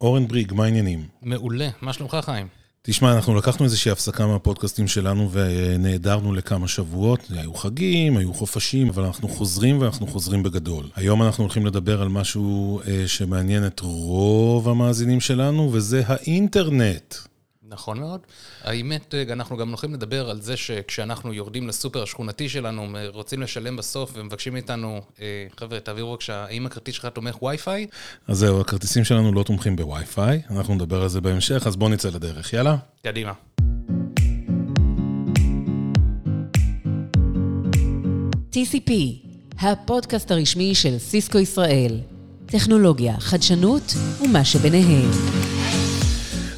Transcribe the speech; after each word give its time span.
אורן 0.00 0.28
בריג, 0.28 0.52
מה 0.52 0.64
העניינים? 0.64 1.04
מעולה, 1.22 1.68
מה 1.80 1.92
שלומך 1.92 2.16
חיים? 2.20 2.46
תשמע, 2.82 3.12
אנחנו 3.12 3.34
לקחנו 3.34 3.64
איזושהי 3.64 3.90
הפסקה 3.90 4.26
מהפודקאסטים 4.26 4.88
שלנו 4.88 5.30
ונעדרנו 5.32 6.32
לכמה 6.32 6.68
שבועות. 6.68 7.20
היו 7.30 7.54
חגים, 7.54 8.16
היו 8.16 8.34
חופשים, 8.34 8.88
אבל 8.88 9.04
אנחנו 9.04 9.28
חוזרים 9.28 9.80
ואנחנו 9.80 10.06
חוזרים 10.06 10.42
בגדול. 10.42 10.84
היום 10.94 11.22
אנחנו 11.22 11.44
הולכים 11.44 11.66
לדבר 11.66 12.02
על 12.02 12.08
משהו 12.08 12.80
אה, 12.86 13.02
שמעניין 13.06 13.66
את 13.66 13.80
רוב 13.80 14.68
המאזינים 14.68 15.20
שלנו, 15.20 15.70
וזה 15.72 16.02
האינטרנט. 16.06 17.14
נכון 17.70 18.00
מאוד. 18.00 18.20
האמת, 18.64 19.14
אה, 19.14 19.22
אנחנו 19.32 19.56
גם 19.56 19.68
הולכים 19.68 19.94
לדבר 19.94 20.30
על 20.30 20.40
זה 20.40 20.56
שכשאנחנו 20.56 21.32
יורדים 21.32 21.68
לסופר 21.68 22.02
השכונתי 22.02 22.48
שלנו, 22.48 22.86
רוצים 23.08 23.42
לשלם 23.42 23.76
בסוף 23.76 24.12
ומבקשים 24.14 24.52
מאיתנו, 24.52 25.00
אה, 25.20 25.46
חבר'ה, 25.60 25.80
תעבירו 25.80 26.10
בבקשה, 26.10 26.44
האם 26.44 26.66
הכרטיס 26.66 26.94
שלך 26.94 27.06
תומך 27.06 27.42
וי-פיי? 27.42 27.86
אז 28.28 28.38
זהו, 28.38 28.60
הכרטיסים 28.60 29.04
שלנו 29.04 29.32
לא 29.32 29.42
תומכים 29.42 29.76
בווי-פיי, 29.76 30.42
אנחנו 30.50 30.74
נדבר 30.74 31.02
על 31.02 31.08
זה 31.08 31.20
בהמשך, 31.20 31.66
אז 31.66 31.76
בואו 31.76 31.90
נצא 31.90 32.08
לדרך, 32.08 32.52
יאללה? 32.52 32.76
קדימה. 33.02 33.32
TCP, 38.52 38.92
הפודקאסט 39.60 40.30
הרשמי 40.30 40.74
של 40.74 40.98
סיסקו 40.98 41.38
ישראל. 41.38 42.00
טכנולוגיה, 42.46 43.20
חדשנות 43.20 43.94
ומה 44.20 44.44
שביניהם. 44.44 45.10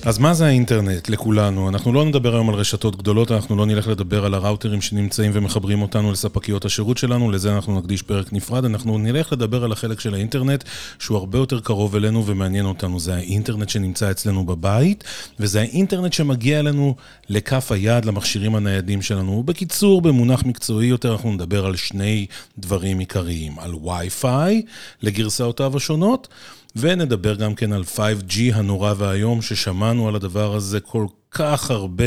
אז 0.05 0.19
מה 0.19 0.35
זה 0.35 0.47
האינטרנט 0.47 1.09
לכולנו? 1.09 1.69
אנחנו 1.69 1.93
לא 1.93 2.05
נדבר 2.05 2.35
היום 2.35 2.49
על 2.49 2.55
רשתות 2.55 2.97
גדולות, 2.97 3.33
אנחנו 3.33 3.57
לא 3.57 3.67
נלך 3.67 3.89
לדבר 3.89 4.25
על 4.25 4.35
הראוטרים 4.35 4.81
שנמצאים 4.81 5.31
ומחברים 5.35 5.83
אותנו 5.83 6.13
לספקיות 6.13 6.65
השירות 6.65 6.99
שלנו, 6.99 7.31
לזה 7.31 7.55
אנחנו 7.55 7.79
נקדיש 7.79 8.03
פרק 8.03 8.33
נפרד, 8.33 8.65
אנחנו 8.65 8.99
נלך 8.99 9.33
לדבר 9.33 9.65
על 9.65 9.73
החלק 9.73 10.01
של 10.01 10.15
האינטרנט, 10.15 10.65
שהוא 10.99 11.19
הרבה 11.19 11.39
יותר 11.39 11.61
קרוב 11.61 11.97
אלינו 11.97 12.27
ומעניין 12.27 12.67
אותנו. 12.67 13.01
זה 13.01 13.15
האינטרנט 13.15 13.69
שנמצא 13.69 14.11
אצלנו 14.11 14.47
בבית, 14.47 15.05
וזה 15.41 15.61
האינטרנט 15.61 16.13
שמגיע 16.13 16.61
אלינו 16.61 16.95
לכף 17.29 17.73
היד, 17.73 18.05
למכשירים 18.05 18.55
הניידים 18.55 19.03
שלנו. 19.03 19.43
בקיצור, 19.43 20.03
במונח 20.03 20.45
מקצועי 20.45 20.87
יותר, 20.87 21.13
אנחנו 21.13 21.33
נדבר 21.33 21.67
על 21.67 21.77
שני 21.77 22.27
דברים 22.59 22.99
עיקריים, 22.99 23.59
על 23.59 23.75
וי-פיי 23.75 24.63
לגרסאותיו 25.03 25.77
השונות. 25.77 26.29
ונדבר 26.77 27.35
גם 27.35 27.55
כן 27.55 27.73
על 27.73 27.83
5G 27.97 28.39
הנורא 28.55 28.95
והיום, 28.97 29.43
ששמענו 29.43 30.09
על 30.09 30.15
הדבר 30.15 30.55
הזה 30.55 30.81
כל 30.81 31.07
כך 31.31 31.71
הרבה 31.71 32.05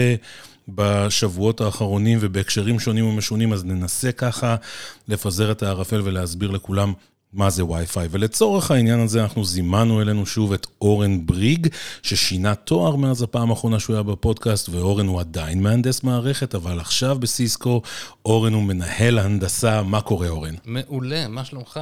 בשבועות 0.68 1.62
האחרונים 1.62 2.18
ובהקשרים 2.22 2.80
שונים 2.80 3.06
ומשונים, 3.06 3.54
אז 3.54 3.66
ננסה 3.66 4.12
ככה 4.12 4.56
לפזר 5.08 5.52
את 5.52 5.64
הערפל 5.64 6.02
ולהסביר 6.04 6.52
לכולם 6.52 6.94
מה 7.34 7.50
זה 7.50 7.66
וי-פיי. 7.66 8.08
ולצורך 8.12 8.72
העניין 8.72 9.00
הזה 9.00 9.24
אנחנו 9.24 9.46
זימנו 9.46 10.02
אלינו 10.02 10.26
שוב 10.26 10.54
את 10.54 10.68
אורן 10.82 11.26
בריג, 11.26 11.68
ששינה 12.02 12.56
תואר 12.56 12.96
מאז 12.96 13.22
הפעם 13.22 13.50
האחרונה 13.50 13.80
שהוא 13.80 13.94
היה 13.94 14.04
בפודקאסט, 14.04 14.70
ואורן 14.70 15.08
הוא 15.08 15.20
עדיין 15.20 15.64
מהנדס 15.64 16.04
מערכת, 16.04 16.56
אבל 16.56 16.80
עכשיו 16.80 17.18
בסיסקו, 17.20 17.82
אורן 18.26 18.54
הוא 18.54 18.64
מנהל 18.64 19.20
הנדסה. 19.20 19.84
מה 19.84 20.02
קורה, 20.02 20.30
אורן? 20.30 20.56
מעולה, 20.66 21.28
מה 21.28 21.46
שלומך? 21.46 21.80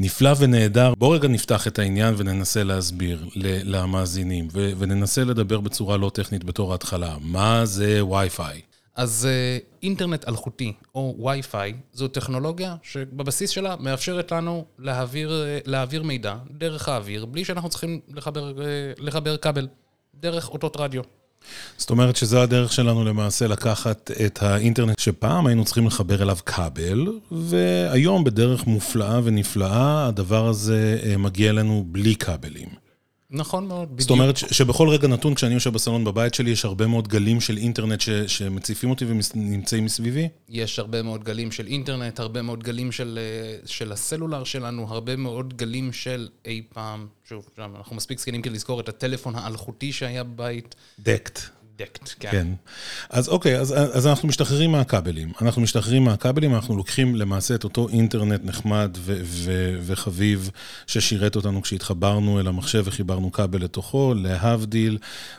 נפלא 0.00 0.30
ונהדר. 0.38 0.92
בוא 0.98 1.14
רגע 1.14 1.28
נפתח 1.28 1.66
את 1.66 1.78
העניין 1.78 2.14
וננסה 2.16 2.64
להסביר 2.64 3.28
למאזינים, 3.64 4.48
וננסה 4.52 5.24
לדבר 5.24 5.60
בצורה 5.60 5.96
לא 5.96 6.10
טכנית 6.14 6.44
בתור 6.44 6.72
ההתחלה. 6.72 7.16
מה 7.20 7.64
זה 7.64 8.04
וי-פיי? 8.04 8.60
אז 8.96 9.28
אה, 9.30 9.58
אינטרנט 9.82 10.28
אלחוטי, 10.28 10.72
או 10.94 11.16
וי-פיי, 11.18 11.74
זו 11.92 12.08
טכנולוגיה 12.08 12.76
שבבסיס 12.82 13.50
שלה 13.50 13.76
מאפשרת 13.80 14.32
לנו 14.32 14.64
להעביר, 14.78 15.44
אה, 15.46 15.58
להעביר 15.64 16.02
מידע 16.02 16.34
דרך 16.50 16.88
האוויר, 16.88 17.24
בלי 17.24 17.44
שאנחנו 17.44 17.68
צריכים 17.68 18.00
לחבר, 18.08 18.62
אה, 18.62 18.92
לחבר 18.98 19.36
כבל, 19.36 19.68
דרך 20.14 20.48
אותות 20.48 20.76
רדיו. 20.76 21.02
זאת 21.76 21.90
אומרת 21.90 22.16
שזו 22.16 22.42
הדרך 22.42 22.72
שלנו 22.72 23.04
למעשה 23.04 23.46
לקחת 23.46 24.10
את 24.26 24.42
האינטרנט 24.42 24.98
שפעם 24.98 25.46
היינו 25.46 25.64
צריכים 25.64 25.86
לחבר 25.86 26.22
אליו 26.22 26.36
כבל, 26.46 27.06
והיום 27.30 28.24
בדרך 28.24 28.66
מופלאה 28.66 29.20
ונפלאה 29.24 30.06
הדבר 30.06 30.46
הזה 30.46 31.00
מגיע 31.18 31.50
אלינו 31.50 31.84
בלי 31.86 32.16
כבלים. 32.16 32.85
נכון 33.30 33.66
מאוד, 33.68 33.88
בדיוק. 33.88 34.00
זאת 34.00 34.10
אומרת 34.10 34.36
שבכל 34.36 34.88
רגע 34.88 35.08
נתון, 35.08 35.34
כשאני 35.34 35.54
יושב 35.54 35.72
בסלון 35.72 36.04
בבית 36.04 36.34
שלי, 36.34 36.50
יש 36.50 36.64
הרבה 36.64 36.86
מאוד 36.86 37.08
גלים 37.08 37.40
של 37.40 37.56
אינטרנט 37.56 38.00
ש, 38.00 38.10
שמציפים 38.10 38.90
אותי 38.90 39.04
ונמצאים 39.04 39.84
מסביבי? 39.84 40.28
יש 40.48 40.78
הרבה 40.78 41.02
מאוד 41.02 41.24
גלים 41.24 41.52
של 41.52 41.66
אינטרנט, 41.66 42.20
הרבה 42.20 42.42
מאוד 42.42 42.62
גלים 42.62 42.92
של, 42.92 43.18
אה, 43.22 43.58
של 43.66 43.92
הסלולר 43.92 44.44
שלנו, 44.44 44.86
הרבה 44.88 45.16
מאוד 45.16 45.56
גלים 45.56 45.92
של 45.92 46.28
אי 46.44 46.62
פעם, 46.72 47.06
שוב, 47.28 47.48
אנחנו 47.58 47.96
מספיק 47.96 48.18
זקנים 48.18 48.42
כדי 48.42 48.54
לזכור 48.54 48.80
את 48.80 48.88
הטלפון 48.88 49.34
האלחוטי 49.34 49.92
שהיה 49.92 50.24
בבית. 50.24 50.74
דקט. 51.00 51.40
דקט, 51.78 52.14
כן. 52.20 52.30
כן. 52.30 52.46
אז 53.10 53.28
אוקיי, 53.28 53.58
אז, 53.60 53.74
אז 53.92 54.06
אנחנו 54.06 54.28
משתחררים 54.28 54.72
מהכבלים. 54.72 55.32
אנחנו 55.42 55.62
משתחררים 55.62 56.04
מהכבלים, 56.04 56.54
אנחנו 56.54 56.76
לוקחים 56.76 57.16
למעשה 57.16 57.54
את 57.54 57.64
אותו 57.64 57.88
אינטרנט 57.88 58.40
נחמד 58.44 58.96
ו- 58.98 59.20
ו- 59.22 59.78
וחביב 59.82 60.50
ששירת 60.86 61.36
אותנו 61.36 61.62
כשהתחברנו 61.62 62.40
אל 62.40 62.48
המחשב 62.48 62.82
וחיברנו 62.86 63.32
כבל 63.32 63.64
לתוכו, 63.64 64.14
להבדיל, 64.16 64.98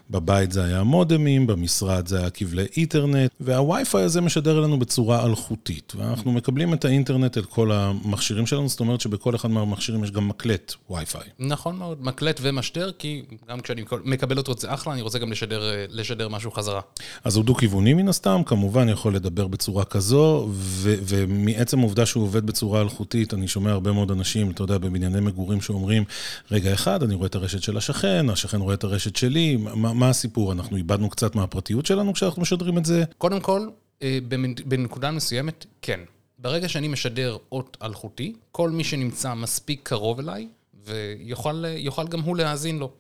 בבית 0.09 0.51
זה 0.51 0.63
היה 0.63 0.83
מודמים, 0.83 1.47
במשרד 1.47 2.07
זה 2.07 2.19
היה 2.19 2.29
כבלי 2.29 2.65
אינטרנט, 2.77 3.31
והווי-פיי 3.39 4.03
הזה 4.03 4.21
משדר 4.21 4.59
לנו 4.59 4.79
בצורה 4.79 5.25
אלחוטית. 5.25 5.93
ואנחנו 5.95 6.31
מקבלים 6.31 6.73
את 6.73 6.85
האינטרנט 6.85 7.37
אל 7.37 7.43
כל 7.43 7.71
המכשירים 7.71 8.45
שלנו, 8.45 8.69
זאת 8.69 8.79
אומרת 8.79 9.01
שבכל 9.01 9.35
אחד 9.35 9.49
מהמכשירים 9.49 10.03
יש 10.03 10.11
גם 10.11 10.27
מקלט 10.27 10.73
וי-פיי. 10.89 11.29
נכון 11.39 11.75
מאוד, 11.75 12.03
מקלט 12.03 12.39
ומשדר, 12.43 12.91
כי 12.91 13.21
גם 13.49 13.59
כשאני 13.59 13.83
מקבל 14.03 14.37
אותו 14.37 14.53
זה 14.57 14.73
אחלה, 14.73 14.93
אני 14.93 15.01
רוצה 15.01 15.19
גם 15.19 15.31
לשדר, 15.31 15.61
לשדר 15.89 16.26
לשדר 16.27 16.35
משהו 16.35 16.51
חזרה. 16.51 16.81
אז 17.23 17.35
הוא 17.35 17.45
דו-כיווני 17.45 17.93
מן 17.93 18.07
הסתם, 18.07 18.41
כמובן 18.45 18.89
יכול 18.89 19.15
לדבר 19.15 19.47
בצורה 19.47 19.85
כזו, 19.85 20.47
ו- 20.51 20.95
ומעצם 21.01 21.79
העובדה 21.79 22.05
שהוא 22.05 22.23
עובד 22.23 22.45
בצורה 22.45 22.81
אלחוטית, 22.81 23.33
אני 23.33 23.47
שומע 23.47 23.71
הרבה 23.71 23.91
מאוד 23.91 24.11
אנשים, 24.11 24.51
אתה 24.51 24.63
יודע, 24.63 24.77
בבנייני 24.77 25.19
מגורים 25.19 25.61
שאומרים, 25.61 26.03
רגע 26.51 26.73
אחד, 26.73 27.03
אני 27.03 27.15
רואה 27.15 27.27
את 27.27 27.35
הרשת 27.35 27.63
של 27.63 27.77
השכן, 27.77 28.29
השכן 28.29 28.61
רואה 28.61 28.73
את 28.73 28.83
הרשת 28.83 29.15
שלי, 29.15 29.57
מה, 29.57 29.93
מה 29.93 30.09
הסיפור? 30.09 30.51
אנחנו 30.51 30.77
איבדנו 30.77 31.09
קצת 31.09 31.35
מהפרטיות 31.35 31.85
שלנו 31.85 32.13
כשאנחנו 32.13 32.41
משדרים 32.41 32.77
את 32.77 32.85
זה? 32.85 33.03
קודם 33.17 33.39
כל, 33.39 33.67
אה, 34.01 34.19
בנקודה 34.65 35.11
מסוימת, 35.11 35.65
כן. 35.81 35.99
ברגע 36.39 36.69
שאני 36.69 36.87
משדר 36.87 37.37
אות 37.51 37.77
אלחוטי, 37.83 38.33
כל 38.51 38.69
מי 38.69 38.83
שנמצא 38.83 39.33
מספיק 39.33 39.79
קרוב 39.83 40.19
אליי, 40.19 40.47
ויוכל 40.85 42.07
גם 42.09 42.19
הוא 42.19 42.37
להאזין 42.37 42.79
לו. 42.79 42.91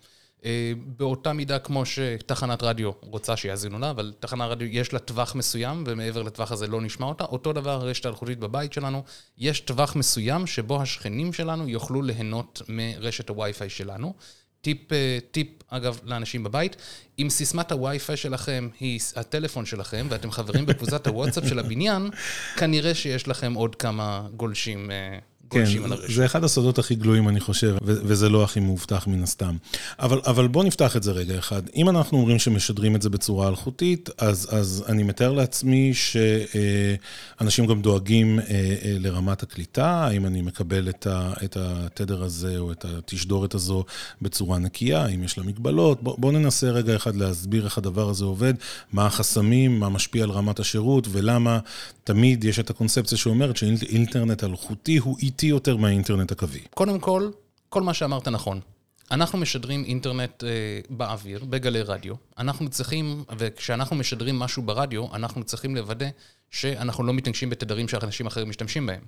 אה, 0.45 0.71
באותה 0.97 1.33
מידה 1.33 1.59
כמו 1.59 1.85
שתחנת 1.85 2.63
רדיו 2.63 2.91
רוצה 3.01 3.37
שיאזינו 3.37 3.79
לה, 3.79 3.89
אבל 3.89 4.13
תחנת 4.19 4.49
רדיו 4.49 4.67
יש 4.67 4.93
לה 4.93 4.99
טווח 4.99 5.35
מסוים, 5.35 5.83
ומעבר 5.87 6.21
לטווח 6.21 6.51
הזה 6.51 6.67
לא 6.67 6.81
נשמע 6.81 7.05
אותה. 7.05 7.23
אותו 7.23 7.53
דבר 7.53 7.71
הרשת 7.71 8.05
האלחוטית 8.05 8.39
בבית 8.39 8.73
שלנו, 8.73 9.03
יש 9.37 9.59
טווח 9.59 9.95
מסוים 9.95 10.47
שבו 10.47 10.81
השכנים 10.81 11.33
שלנו 11.33 11.69
יוכלו 11.69 12.01
ליהנות 12.01 12.61
מרשת 12.69 13.29
הווי-פיי 13.29 13.69
שלנו. 13.69 14.13
טיפ, 14.61 14.93
אה, 14.93 15.17
טיפ, 15.31 15.47
אגב, 15.67 15.99
לאנשים 16.03 16.43
בבית, 16.43 16.75
אם 17.19 17.27
סיסמת 17.29 17.71
הווי-פיי 17.71 18.17
שלכם 18.17 18.69
היא 18.79 18.99
הטלפון 19.15 19.65
שלכם, 19.65 20.07
ואתם 20.09 20.31
חברים 20.31 20.65
בקבוצת 20.69 21.07
הוואטסאפ 21.07 21.47
של 21.47 21.59
הבניין, 21.59 22.09
כנראה 22.57 22.95
שיש 22.95 23.27
לכם 23.27 23.53
עוד 23.53 23.75
כמה 23.75 24.27
גולשים. 24.35 24.91
כן, 25.49 25.65
זה 26.07 26.25
אחד 26.25 26.43
הסודות 26.43 26.79
הכי 26.79 26.95
גלויים, 26.95 27.29
אני 27.29 27.39
חושב, 27.39 27.75
וזה 27.81 28.29
לא 28.29 28.43
הכי 28.43 28.59
מאובטח 28.59 29.07
מן 29.07 29.23
הסתם. 29.23 29.55
אבל, 29.99 30.21
אבל 30.25 30.47
בוא 30.47 30.63
נפתח 30.63 30.95
את 30.95 31.03
זה 31.03 31.11
רגע 31.11 31.39
אחד. 31.39 31.61
אם 31.75 31.89
אנחנו 31.89 32.17
אומרים 32.17 32.39
שמשדרים 32.39 32.95
את 32.95 33.01
זה 33.01 33.09
בצורה 33.09 33.47
אלחוטית, 33.47 34.09
אז, 34.17 34.47
אז 34.51 34.83
אני 34.87 35.03
מתאר 35.03 35.33
לעצמי 35.33 35.91
שאנשים 35.93 37.65
גם 37.65 37.81
דואגים 37.81 38.39
אה, 38.39 38.45
אה, 38.49 38.95
לרמת 38.99 39.43
הקליטה, 39.43 39.89
האם 39.89 40.25
אני 40.25 40.41
מקבל 40.41 40.89
את, 40.89 41.07
ה, 41.07 41.33
את 41.43 41.57
התדר 41.59 42.23
הזה 42.23 42.57
או 42.57 42.71
את 42.71 42.85
התשדורת 42.85 43.53
הזו 43.53 43.83
בצורה 44.21 44.59
נקייה, 44.59 45.05
האם 45.05 45.23
יש 45.23 45.37
לה 45.37 45.43
מגבלות. 45.43 46.03
בוא, 46.03 46.15
בוא 46.17 46.31
ננסה 46.31 46.69
רגע 46.69 46.95
אחד 46.95 47.15
להסביר 47.15 47.65
איך 47.65 47.77
הדבר 47.77 48.09
הזה 48.09 48.25
עובד, 48.25 48.53
מה 48.93 49.05
החסמים, 49.05 49.79
מה 49.79 49.89
משפיע 49.89 50.23
על 50.23 50.29
רמת 50.29 50.59
השירות, 50.59 51.07
ולמה 51.11 51.59
תמיד 52.07 52.43
יש 52.43 52.59
את 52.59 52.69
הקונספציה 52.69 53.17
שאומרת 53.17 53.57
שאינטרנט 53.57 54.43
אלחוטי 54.43 54.97
הוא 54.97 55.17
איטי 55.19 55.45
יותר 55.45 55.77
מהאינטרנט 55.77 56.31
הקווי. 56.31 56.59
קודם 56.73 56.99
כל, 56.99 57.29
כל 57.69 57.81
מה 57.81 57.93
שאמרת 57.93 58.27
נכון. 58.27 58.59
אנחנו 59.11 59.37
משדרים 59.37 59.83
אינטרנט 59.83 60.43
אה, 60.43 60.49
באוויר, 60.89 61.45
בגלי 61.45 61.81
רדיו. 61.81 62.15
אנחנו 62.37 62.69
צריכים, 62.69 63.23
וכשאנחנו 63.37 63.95
משדרים 63.95 64.39
משהו 64.39 64.63
ברדיו, 64.63 65.15
אנחנו 65.15 65.43
צריכים 65.43 65.75
לוודא 65.75 66.07
שאנחנו 66.51 67.03
לא 67.03 67.13
מתנגשים 67.13 67.49
בתדרים 67.49 67.87
שאנשים 67.87 68.27
אחרים 68.27 68.49
משתמשים 68.49 68.85
בהם. 68.85 69.01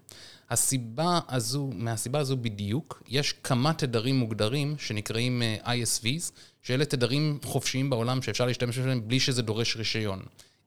הסיבה 0.49 1.19
הזו, 1.29 1.69
מהסיבה 1.73 2.19
הזו 2.19 2.37
בדיוק, 2.37 3.03
יש 3.07 3.33
כמה 3.43 3.73
תדרים 3.73 4.15
מוגדרים 4.15 4.75
שנקראים 4.77 5.41
אה, 5.41 5.73
ISVs, 5.75 6.31
שאלה 6.63 6.85
תדרים 6.85 7.39
חופשיים 7.43 7.89
בעולם 7.89 8.21
שאפשר 8.21 8.45
להשתמש 8.45 8.77
בהם 8.77 9.07
בלי 9.07 9.19
שזה 9.19 9.41
דורש 9.41 9.75
רישיון. 9.75 10.19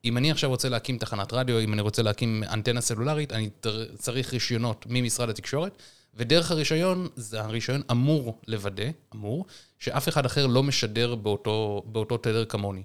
אם 0.04 0.16
אני 0.16 0.30
עכשיו 0.30 0.50
רוצה 0.50 0.68
להקים 0.68 0.98
תחנת 0.98 1.32
רדיו, 1.32 1.60
אם 1.60 1.72
אני 1.72 1.82
רוצה 1.82 2.02
להקים 2.02 2.42
אנטנה 2.52 2.80
סלולרית, 2.80 3.32
אני 3.32 3.50
צריך 3.98 4.32
רישיונות 4.32 4.86
ממשרד 4.88 5.28
התקשורת, 5.28 5.82
ודרך 6.14 6.50
הרישיון, 6.50 7.08
זה 7.16 7.40
הרישיון 7.40 7.82
אמור 7.90 8.38
לוודא, 8.48 8.84
אמור, 9.14 9.46
שאף 9.78 10.08
אחד 10.08 10.26
אחר 10.26 10.46
לא 10.46 10.62
משדר 10.62 11.14
באותו, 11.14 11.82
באותו 11.86 12.16
תדר 12.16 12.44
כמוני. 12.44 12.82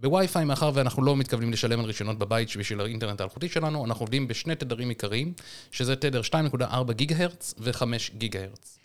בווי-פיי, 0.00 0.44
מאחר 0.44 0.70
ואנחנו 0.74 1.02
לא 1.02 1.16
מתכוונים 1.16 1.52
לשלם 1.52 1.80
על 1.80 1.86
רישיונות 1.86 2.18
בבית 2.18 2.56
בשביל 2.56 2.80
האינטרנט 2.80 3.20
האלחוטי 3.20 3.48
שלנו, 3.48 3.84
אנחנו 3.84 4.02
עובדים 4.02 4.28
בשני 4.28 4.54
תדרים 4.54 4.88
עיקריים, 4.88 5.32
שזה 5.70 5.96
תדר 5.96 6.20
2.4 6.20 6.92
גיגה 6.92 7.16
הרץ 7.18 7.54
ו-5 7.58 7.82
גיגה 8.18 8.40
הרץ. 8.40 8.78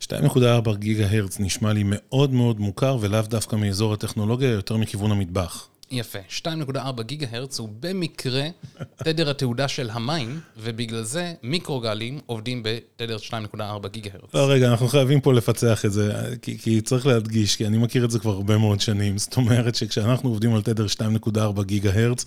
2.4 0.00 0.76
גיגה 0.76 1.06
הרץ 1.10 1.40
נשמע 1.40 1.72
לי 1.72 1.82
מאוד 1.86 2.32
מאוד 2.32 2.60
מוכר, 2.60 2.96
ולאו 3.00 3.22
דווקא 3.22 3.56
מאזור 3.56 3.94
הטכנולוגיה, 3.94 4.48
יותר 4.48 4.76
מכיוון 4.76 5.10
המטבח. 5.10 5.68
יפה. 5.90 6.18
2.4 6.44 7.02
גיגה 7.02 7.26
הרץ 7.30 7.58
הוא 7.58 7.68
במקרה 7.80 8.48
תדר 8.96 9.30
התעודה 9.30 9.68
של 9.68 9.90
המים, 9.90 10.40
ובגלל 10.58 11.02
זה 11.02 11.34
מיקרוגלים 11.42 12.20
עובדים 12.26 12.62
בתדר 12.64 13.16
2.4 13.16 13.88
גיגה 13.88 14.10
הרץ. 14.14 14.34
לא, 14.34 14.50
רגע, 14.50 14.70
אנחנו 14.70 14.88
חייבים 14.88 15.20
פה 15.20 15.32
לפצח 15.32 15.84
את 15.84 15.92
זה, 15.92 16.12
כי, 16.42 16.58
כי 16.58 16.80
צריך 16.80 17.06
להדגיש, 17.06 17.56
כי 17.56 17.66
אני 17.66 17.78
מכיר 17.78 18.04
את 18.04 18.10
זה 18.10 18.18
כבר 18.18 18.32
הרבה 18.32 18.58
מאוד 18.58 18.80
שנים. 18.80 19.18
זאת 19.18 19.36
אומרת 19.36 19.74
שכשאנחנו 19.74 20.30
עובדים 20.30 20.54
על 20.54 20.62
תדר 20.62 20.86
2.4 20.86 21.62
גיגה 21.62 21.90
הרץ, 21.94 22.24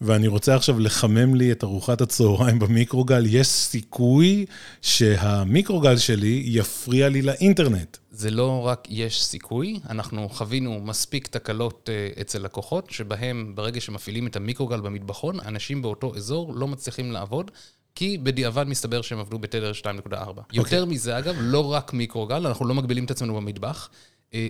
ואני 0.00 0.28
רוצה 0.28 0.56
עכשיו 0.56 0.80
לחמם 0.80 1.34
לי 1.34 1.52
את 1.52 1.64
ארוחת 1.64 2.00
הצהריים 2.00 2.58
במיקרוגל, 2.58 3.26
יש 3.26 3.46
סיכוי 3.46 4.46
שהמיקרוגל 4.82 5.96
שלי 5.96 6.42
יפריע 6.46 7.08
לי 7.08 7.22
לאינטרנט. 7.22 7.96
זה 8.14 8.30
לא 8.30 8.66
רק 8.66 8.86
יש 8.90 9.24
סיכוי, 9.24 9.80
אנחנו 9.90 10.28
חווינו 10.28 10.80
מספיק 10.80 11.26
תקלות 11.26 11.88
uh, 11.88 12.20
אצל 12.20 12.38
לקוחות, 12.38 12.90
שבהם 12.90 13.52
ברגע 13.54 13.80
שמפעילים 13.80 14.26
את 14.26 14.36
המיקרוגל 14.36 14.80
במטבחון, 14.80 15.40
אנשים 15.40 15.82
באותו 15.82 16.16
אזור 16.16 16.54
לא 16.54 16.68
מצליחים 16.68 17.12
לעבוד. 17.12 17.50
כי 17.94 18.18
בדיעבד 18.18 18.64
מסתבר 18.68 19.02
שהם 19.02 19.18
עבדו 19.18 19.38
בתדר 19.38 19.72
2.4. 19.82 20.12
Okay. 20.12 20.42
יותר 20.52 20.84
מזה, 20.84 21.18
אגב, 21.18 21.34
לא 21.38 21.72
רק 21.72 21.92
מיקרוגל, 21.92 22.46
אנחנו 22.46 22.66
לא 22.66 22.74
מגבילים 22.74 23.04
את 23.04 23.10
עצמנו 23.10 23.34
במטבח. 23.34 23.90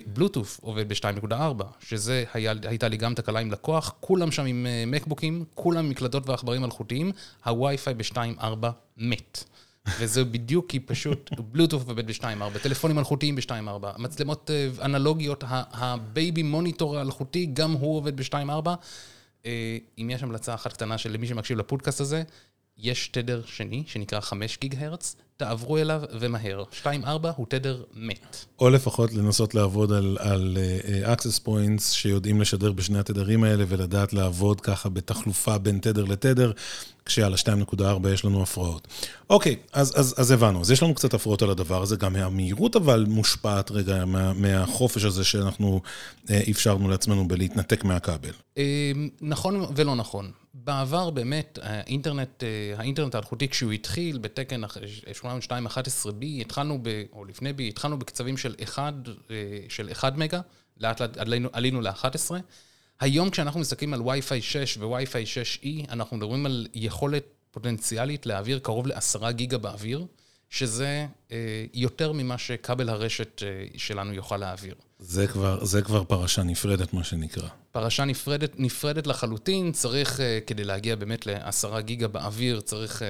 בלוטוף 0.07 0.59
עובד 0.61 0.89
ב-2.4, 0.89 1.63
שזה 1.79 2.23
היה, 2.33 2.53
הייתה 2.67 2.87
לי 2.87 2.97
גם 2.97 3.13
תקלה 3.13 3.39
עם 3.39 3.51
לקוח, 3.51 3.93
כולם 3.99 4.31
שם 4.31 4.45
עם 4.45 4.67
מקבוקים, 4.87 5.45
כולם 5.53 5.85
עם 5.85 5.89
מקלדות 5.89 6.29
ועכברים 6.29 6.61
מלכותיים, 6.61 7.11
הווי-פיי 7.45 7.93
ב-2.4 7.93 8.67
מת. 8.97 9.43
וזה 9.99 10.25
בדיוק 10.25 10.69
כי 10.69 10.79
פשוט 10.79 11.29
בלוטוף 11.51 11.87
עובד 11.87 12.07
ב-2.4, 12.07 12.59
טלפונים 12.61 12.95
אלחוטיים 12.97 13.35
ב-2.4, 13.35 13.85
מצלמות 13.97 14.51
אנלוגיות, 14.81 15.43
ה 15.47 15.66
baby 15.66 16.43
monitor 16.43 16.97
האלחוטי, 16.97 17.45
גם 17.53 17.71
הוא 17.71 17.97
עובד 17.97 18.17
ב-2.4. 18.17 18.69
אם 19.97 20.09
יש 20.09 20.23
המלצה 20.23 20.53
אחת 20.53 20.73
קטנה 20.73 20.97
של 20.97 21.17
מי 21.17 21.27
שמקשיב 21.27 21.57
לפודקאסט 21.57 22.01
הזה, 22.01 22.23
יש 22.77 23.07
תדר 23.07 23.41
שני 23.45 23.83
שנקרא 23.87 24.19
5 24.19 24.57
גיגה 24.59 24.75
הרץ, 24.83 25.15
תעברו 25.37 25.77
אליו 25.77 26.01
ומהר. 26.19 26.63
2.4 26.83 27.07
הוא 27.35 27.45
תדר 27.49 27.83
מת. 27.93 28.45
או 28.59 28.69
לפחות 28.69 29.13
לנסות 29.13 29.55
לעבוד 29.55 29.91
על, 29.91 30.17
על 30.19 30.57
uh, 30.57 31.07
access 31.07 31.47
points 31.47 31.81
שיודעים 31.81 32.41
לשדר 32.41 32.71
בשני 32.71 32.99
התדרים 32.99 33.43
האלה 33.43 33.63
ולדעת 33.67 34.13
לעבוד 34.13 34.61
ככה 34.61 34.89
בתחלופה 34.89 35.57
בין 35.57 35.79
תדר 35.79 36.03
לתדר, 36.03 36.51
כשעל 37.05 37.33
ה-2.4 37.33 38.09
יש 38.09 38.25
לנו 38.25 38.41
הפרעות. 38.41 38.87
אוקיי, 39.29 39.55
אז, 39.73 39.99
אז, 39.99 40.15
אז 40.17 40.31
הבנו, 40.31 40.61
אז 40.61 40.71
יש 40.71 40.83
לנו 40.83 40.95
קצת 40.95 41.13
הפרעות 41.13 41.41
על 41.41 41.49
הדבר 41.49 41.81
הזה, 41.81 41.95
גם 41.95 42.13
מהמהירות 42.13 42.75
אבל 42.75 43.05
מושפעת 43.07 43.71
רגע 43.71 44.05
מה, 44.05 44.33
מהחופש 44.33 45.03
הזה 45.03 45.23
שאנחנו 45.23 45.81
uh, 46.27 46.31
אפשרנו 46.51 46.89
לעצמנו 46.89 47.27
בלהתנתק 47.27 47.83
מהכבל. 47.83 48.33
Uh, 48.55 48.59
נכון 49.21 49.65
ולא 49.75 49.95
נכון. 49.95 50.31
בעבר 50.65 51.09
באמת 51.09 51.59
האינטרנט, 51.61 52.43
האינטרנט 52.77 53.15
האלחוטי 53.15 53.47
כשהוא 53.47 53.71
התחיל 53.71 54.17
בתקן 54.17 54.61
8211B, 54.63 56.25
התחלנו, 56.41 56.79
ב, 56.81 57.03
או 57.13 57.25
לפני 57.25 57.49
B, 57.49 57.61
התחלנו 57.61 57.99
בקצבים 57.99 58.37
של 58.37 58.55
1, 58.63 58.93
של 59.69 59.91
1 59.91 60.17
מגה, 60.17 60.41
לאט 60.77 61.01
לאט 61.01 61.17
עלינו, 61.17 61.49
עלינו 61.53 61.81
ל-11. 61.81 62.31
היום 62.99 63.29
כשאנחנו 63.29 63.59
מסתכלים 63.59 63.93
על 63.93 64.01
Wi-Fi 64.01 64.41
6 64.41 64.77
ו-Wi-Fi 64.77 65.63
6E, 65.63 65.91
אנחנו 65.91 66.17
מדברים 66.17 66.45
על 66.45 66.67
יכולת 66.73 67.25
פוטנציאלית 67.51 68.25
להעביר 68.25 68.59
קרוב 68.59 68.87
ל-10 68.87 69.31
גיגה 69.31 69.57
באוויר. 69.57 70.05
שזה 70.49 71.07
אה, 71.31 71.65
יותר 71.73 72.11
ממה 72.11 72.37
שכבל 72.37 72.89
הרשת 72.89 73.43
אה, 73.45 73.65
שלנו 73.77 74.13
יוכל 74.13 74.37
להעביר. 74.37 74.75
זה 74.99 75.27
כבר, 75.27 75.65
זה 75.65 75.81
כבר 75.81 76.03
פרשה 76.03 76.43
נפרדת, 76.43 76.93
מה 76.93 77.03
שנקרא. 77.03 77.47
פרשה 77.71 78.05
נפרדת, 78.05 78.51
נפרדת 78.57 79.07
לחלוטין, 79.07 79.71
צריך, 79.71 80.19
אה, 80.19 80.39
כדי 80.47 80.63
להגיע 80.63 80.95
באמת 80.95 81.25
לעשרה 81.25 81.81
גיגה 81.81 82.07
באוויר, 82.07 82.61
צריך 82.61 83.01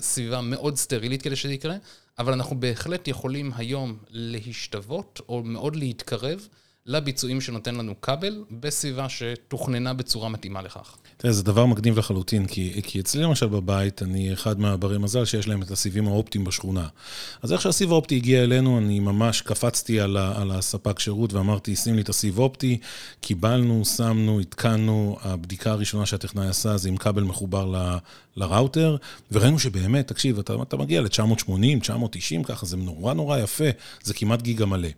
סביבה 0.00 0.40
מאוד 0.40 0.76
סטרילית 0.76 1.22
כדי 1.22 1.36
שזה 1.36 1.52
יקרה, 1.52 1.76
אבל 2.18 2.32
אנחנו 2.32 2.60
בהחלט 2.60 3.08
יכולים 3.08 3.52
היום 3.56 3.98
להשתוות, 4.10 5.20
או 5.28 5.42
מאוד 5.42 5.76
להתקרב, 5.76 6.48
לביצועים 6.86 7.40
שנותן 7.40 7.74
לנו 7.74 8.00
כבל, 8.00 8.44
בסביבה 8.50 9.08
שתוכננה 9.08 9.94
בצורה 9.94 10.28
מתאימה 10.28 10.62
לכך. 10.62 10.96
תראה, 11.16 11.32
זה 11.32 11.42
דבר 11.42 11.66
מקדים 11.66 11.98
לחלוטין, 11.98 12.46
כי, 12.46 12.82
כי 12.82 13.00
אצלי 13.00 13.22
למשל 13.22 13.46
בבית, 13.46 14.02
אני 14.02 14.32
אחד 14.32 14.60
מהברי 14.60 14.98
מזל 14.98 15.24
שיש 15.24 15.48
להם 15.48 15.62
את 15.62 15.70
הסיבים 15.70 16.08
האופטיים 16.08 16.44
בשכונה. 16.44 16.88
אז 17.42 17.52
איך 17.52 17.60
שהסיב 17.60 17.92
האופטי 17.92 18.16
הגיע 18.16 18.42
אלינו, 18.42 18.78
אני 18.78 19.00
ממש 19.00 19.40
קפצתי 19.40 20.00
על, 20.00 20.16
ה, 20.16 20.40
על 20.40 20.50
הספק 20.50 20.98
שירות 20.98 21.32
ואמרתי, 21.32 21.76
שים 21.76 21.94
לי 21.94 22.02
את 22.02 22.08
הסיב 22.08 22.40
האופטי, 22.40 22.78
קיבלנו, 23.20 23.84
שמנו, 23.84 24.40
התקנו, 24.40 25.16
הבדיקה 25.22 25.70
הראשונה 25.70 26.06
שהטכנאי 26.06 26.48
עשה 26.48 26.76
זה 26.76 26.88
עם 26.88 26.96
כבל 26.96 27.22
מחובר 27.22 27.66
ל, 27.66 27.96
לראוטר, 28.36 28.96
וראינו 29.32 29.58
שבאמת, 29.58 30.08
תקשיב, 30.08 30.38
אתה, 30.38 30.54
אתה 30.62 30.76
מגיע 30.76 31.00
ל-980, 31.00 31.80
990, 31.80 32.44
ככה, 32.44 32.66
זה 32.66 32.76
נורא 32.76 33.14
נורא 33.14 33.38
יפה, 33.38 33.68
זה 34.02 34.14
כמעט 34.14 34.42
גיגה 34.42 34.66
מלא. 34.66 34.88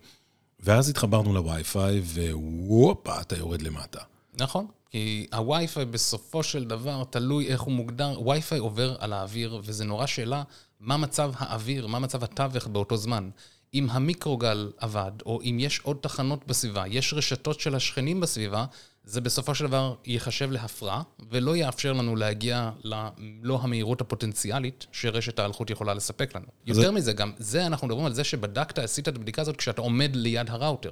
ואז 0.59 0.89
התחברנו 0.89 1.33
לווי-פיי, 1.33 2.01
ווופה, 2.33 3.21
אתה 3.21 3.37
יורד 3.37 3.61
למטה. 3.61 3.99
נכון, 4.39 4.67
כי 4.91 5.27
הווי-פיי 5.33 5.85
בסופו 5.85 6.43
של 6.43 6.63
דבר, 6.63 7.03
תלוי 7.03 7.47
איך 7.47 7.61
הוא 7.61 7.73
מוגדר, 7.73 8.21
ווי-פיי 8.21 8.59
עובר 8.59 8.95
על 8.99 9.13
האוויר, 9.13 9.61
וזה 9.63 9.85
נורא 9.85 10.05
שאלה, 10.05 10.43
מה 10.79 10.97
מצב 10.97 11.31
האוויר, 11.37 11.87
מה 11.87 11.99
מצב 11.99 12.23
התווך 12.23 12.67
באותו 12.67 12.97
זמן. 12.97 13.29
אם 13.73 13.87
המיקרוגל 13.89 14.71
עבד, 14.77 15.11
או 15.25 15.41
אם 15.41 15.57
יש 15.59 15.79
עוד 15.79 15.97
תחנות 16.01 16.47
בסביבה, 16.47 16.87
יש 16.87 17.13
רשתות 17.13 17.59
של 17.59 17.75
השכנים 17.75 18.19
בסביבה, 18.19 18.65
זה 19.09 19.21
בסופו 19.21 19.55
של 19.55 19.67
דבר 19.67 19.95
ייחשב 20.05 20.51
להפרעה, 20.51 21.01
ולא 21.29 21.55
יאפשר 21.55 21.93
לנו 21.93 22.15
להגיע 22.15 22.71
למלוא 22.83 23.59
המהירות 23.61 24.01
הפוטנציאלית 24.01 24.85
שרשת 24.91 25.39
האלחוט 25.39 25.69
יכולה 25.69 25.93
לספק 25.93 26.35
לנו. 26.35 26.45
יותר 26.65 26.81
זה... 26.81 26.91
מזה, 26.91 27.13
גם 27.13 27.31
זה 27.37 27.65
אנחנו 27.65 27.87
מדברים 27.87 28.05
על 28.05 28.13
זה 28.13 28.23
שבדקת, 28.23 28.79
עשית 28.79 29.07
את 29.07 29.15
הבדיקה 29.15 29.41
הזאת 29.41 29.57
כשאתה 29.57 29.81
עומד 29.81 30.15
ליד 30.15 30.49
הראוטר. 30.49 30.91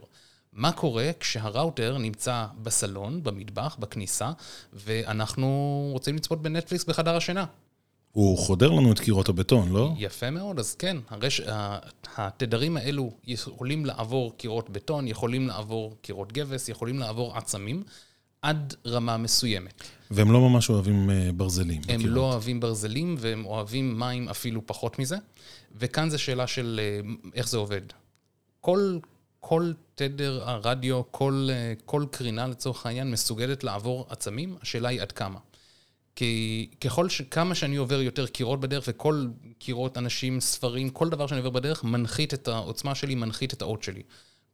מה 0.54 0.72
קורה 0.72 1.12
כשהראוטר 1.20 1.98
נמצא 1.98 2.46
בסלון, 2.62 3.24
במטבח, 3.24 3.76
בכניסה, 3.80 4.32
ואנחנו 4.74 5.90
רוצים 5.92 6.16
לצפות 6.16 6.42
בנטפליקס 6.42 6.86
בחדר 6.86 7.16
השינה? 7.16 7.46
הוא 8.12 8.38
חודר 8.38 8.72
לנו 8.72 8.92
את 8.92 9.00
קירות 9.00 9.30
הבטון, 9.30 9.72
לא? 9.72 9.92
יפה 9.98 10.30
מאוד, 10.30 10.60
אז 10.60 10.76
כן, 10.76 10.98
הרש... 11.10 11.42
התדרים 12.18 12.78
האלו 12.78 13.12
יכולים 13.28 13.86
לעבור 13.86 14.38
קירות 14.38 14.70
בטון, 14.70 15.08
יכולים 15.08 15.48
לעבור 15.48 15.96
קירות 16.02 16.34
גבס, 16.34 16.70
יכולים 16.70 17.00
לעבור 17.00 17.38
עצמים, 17.38 17.84
עד 18.42 18.76
רמה 18.86 19.18
מסוימת. 19.18 19.84
והם 20.12 20.32
לא 20.32 20.50
ממש 20.50 20.70
אוהבים 20.70 21.10
אה, 21.10 21.30
ברזלים. 21.36 21.82
הם 21.88 21.98
בקירות. 21.98 22.16
לא 22.16 22.22
אוהבים 22.22 22.60
ברזלים, 22.60 23.16
והם 23.20 23.46
אוהבים 23.46 24.00
מים 24.00 24.30
אפילו 24.30 24.62
פחות 24.68 25.00
מזה. 25.00 25.18
וכאן 25.76 26.10
זו 26.10 26.20
שאלה 26.20 26.48
של 26.48 26.80
אה, 26.84 27.10
איך 27.34 27.50
זה 27.50 27.58
עובד. 27.58 27.82
כל, 28.62 29.00
כל 29.40 29.72
תדר 29.96 30.50
הרדיו, 30.50 31.02
כל, 31.12 31.48
אה, 31.52 31.74
כל 31.86 32.06
קרינה 32.12 32.48
לצורך 32.48 32.86
העניין 32.86 33.12
מסוגלת 33.12 33.64
לעבור 33.64 34.06
עצמים, 34.10 34.56
השאלה 34.62 34.90
היא 34.90 35.02
עד 35.02 35.12
כמה. 35.12 35.40
כי 36.16 36.70
ככל 36.82 37.10
שכמה 37.10 37.56
שאני 37.56 37.76
עובר 37.76 38.02
יותר 38.02 38.28
קירות 38.28 38.60
בדרך, 38.60 38.84
וכל 38.88 39.28
קירות, 39.60 39.98
אנשים, 39.98 40.40
ספרים, 40.40 40.90
כל 40.90 41.10
דבר 41.10 41.28
שאני 41.28 41.40
עובר 41.40 41.50
בדרך, 41.50 41.84
מנחית 41.84 42.34
את 42.34 42.48
העוצמה 42.48 42.96
שלי, 42.96 43.16
מנחית 43.16 43.54
את 43.54 43.62
האות 43.62 43.84
שלי. 43.84 44.04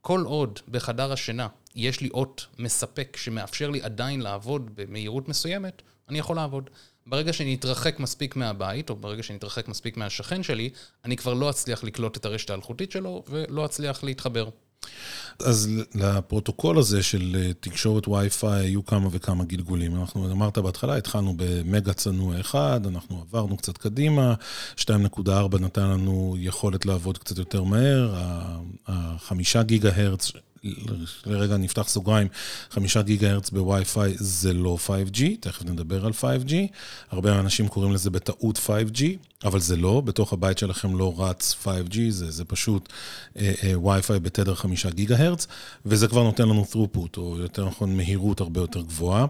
כל 0.05 0.23
עוד 0.25 0.59
בחדר 0.67 1.11
השינה 1.11 1.47
יש 1.75 2.01
לי 2.01 2.09
אות 2.13 2.45
מספק 2.59 3.17
שמאפשר 3.17 3.69
לי 3.69 3.81
עדיין 3.81 4.21
לעבוד 4.21 4.71
במהירות 4.75 5.29
מסוימת, 5.29 5.81
אני 6.09 6.19
יכול 6.19 6.35
לעבוד. 6.35 6.69
ברגע 7.07 7.33
שאני 7.33 7.55
אתרחק 7.55 7.99
מספיק 7.99 8.35
מהבית, 8.35 8.89
או 8.89 8.95
ברגע 8.95 9.23
שאני 9.23 9.37
אתרחק 9.37 9.67
מספיק 9.67 9.97
מהשכן 9.97 10.43
שלי, 10.43 10.69
אני 11.05 11.17
כבר 11.17 11.33
לא 11.33 11.49
אצליח 11.49 11.83
לקלוט 11.83 12.17
את 12.17 12.25
הרשת 12.25 12.49
האלחוטית 12.49 12.91
שלו, 12.91 13.23
ולא 13.29 13.65
אצליח 13.65 14.03
להתחבר. 14.03 14.49
אז 15.39 15.69
לפרוטוקול 15.95 16.77
הזה 16.77 17.03
של 17.03 17.35
אה, 17.39 17.53
תקשורת 17.59 18.07
וי-פיי 18.07 18.65
היו 18.65 18.85
כמה 18.85 19.07
וכמה 19.11 19.43
גלגולים. 19.43 19.95
אנחנו, 19.95 20.31
אמרת 20.31 20.57
בהתחלה, 20.57 20.95
התחלנו 20.97 21.33
במגה 21.37 21.93
צנוע 21.93 22.39
אחד, 22.39 22.81
אנחנו 22.87 23.21
עברנו 23.21 23.57
קצת 23.57 23.77
קדימה, 23.77 24.33
2.4 24.77 25.29
נתן 25.59 25.87
לנו 25.87 26.35
יכולת 26.39 26.85
לעבוד 26.85 27.17
קצת 27.17 27.37
יותר 27.37 27.63
מהר, 27.63 28.15
החמישה 28.87 29.63
גיגה 29.63 29.91
הרץ 29.95 30.31
לרגע 31.25 31.57
נפתח 31.57 31.87
סוגריים, 31.87 32.27
חמישה 32.71 33.01
גיגה 33.01 33.31
הרץ 33.31 33.49
בווי-פיי 33.49 34.13
זה 34.17 34.53
לא 34.53 34.77
5G, 34.87 35.21
תכף 35.39 35.65
נדבר 35.65 36.05
על 36.05 36.11
5G. 36.21 36.53
הרבה 37.11 37.39
אנשים 37.39 37.67
קוראים 37.67 37.93
לזה 37.93 38.09
בטעות 38.09 38.57
5G, 38.57 39.03
אבל 39.43 39.59
זה 39.59 39.75
לא, 39.75 40.01
בתוך 40.05 40.33
הבית 40.33 40.57
שלכם 40.57 40.97
לא 40.97 41.13
רץ 41.17 41.55
5G, 41.63 41.97
זה, 42.09 42.31
זה 42.31 42.45
פשוט 42.45 42.89
אה, 43.37 43.53
אה, 43.63 43.79
וי-פיי 43.79 44.19
בתדר 44.19 44.55
חמישה 44.55 44.89
גיגה 44.89 45.17
הרץ, 45.17 45.47
וזה 45.85 46.07
כבר 46.07 46.23
נותן 46.23 46.43
לנו 46.49 46.65
throughput, 46.71 47.17
או 47.17 47.37
יותר 47.39 47.65
נכון 47.65 47.97
מהירות 47.97 48.41
הרבה 48.41 48.61
יותר 48.61 48.81
גבוהה. 48.81 49.25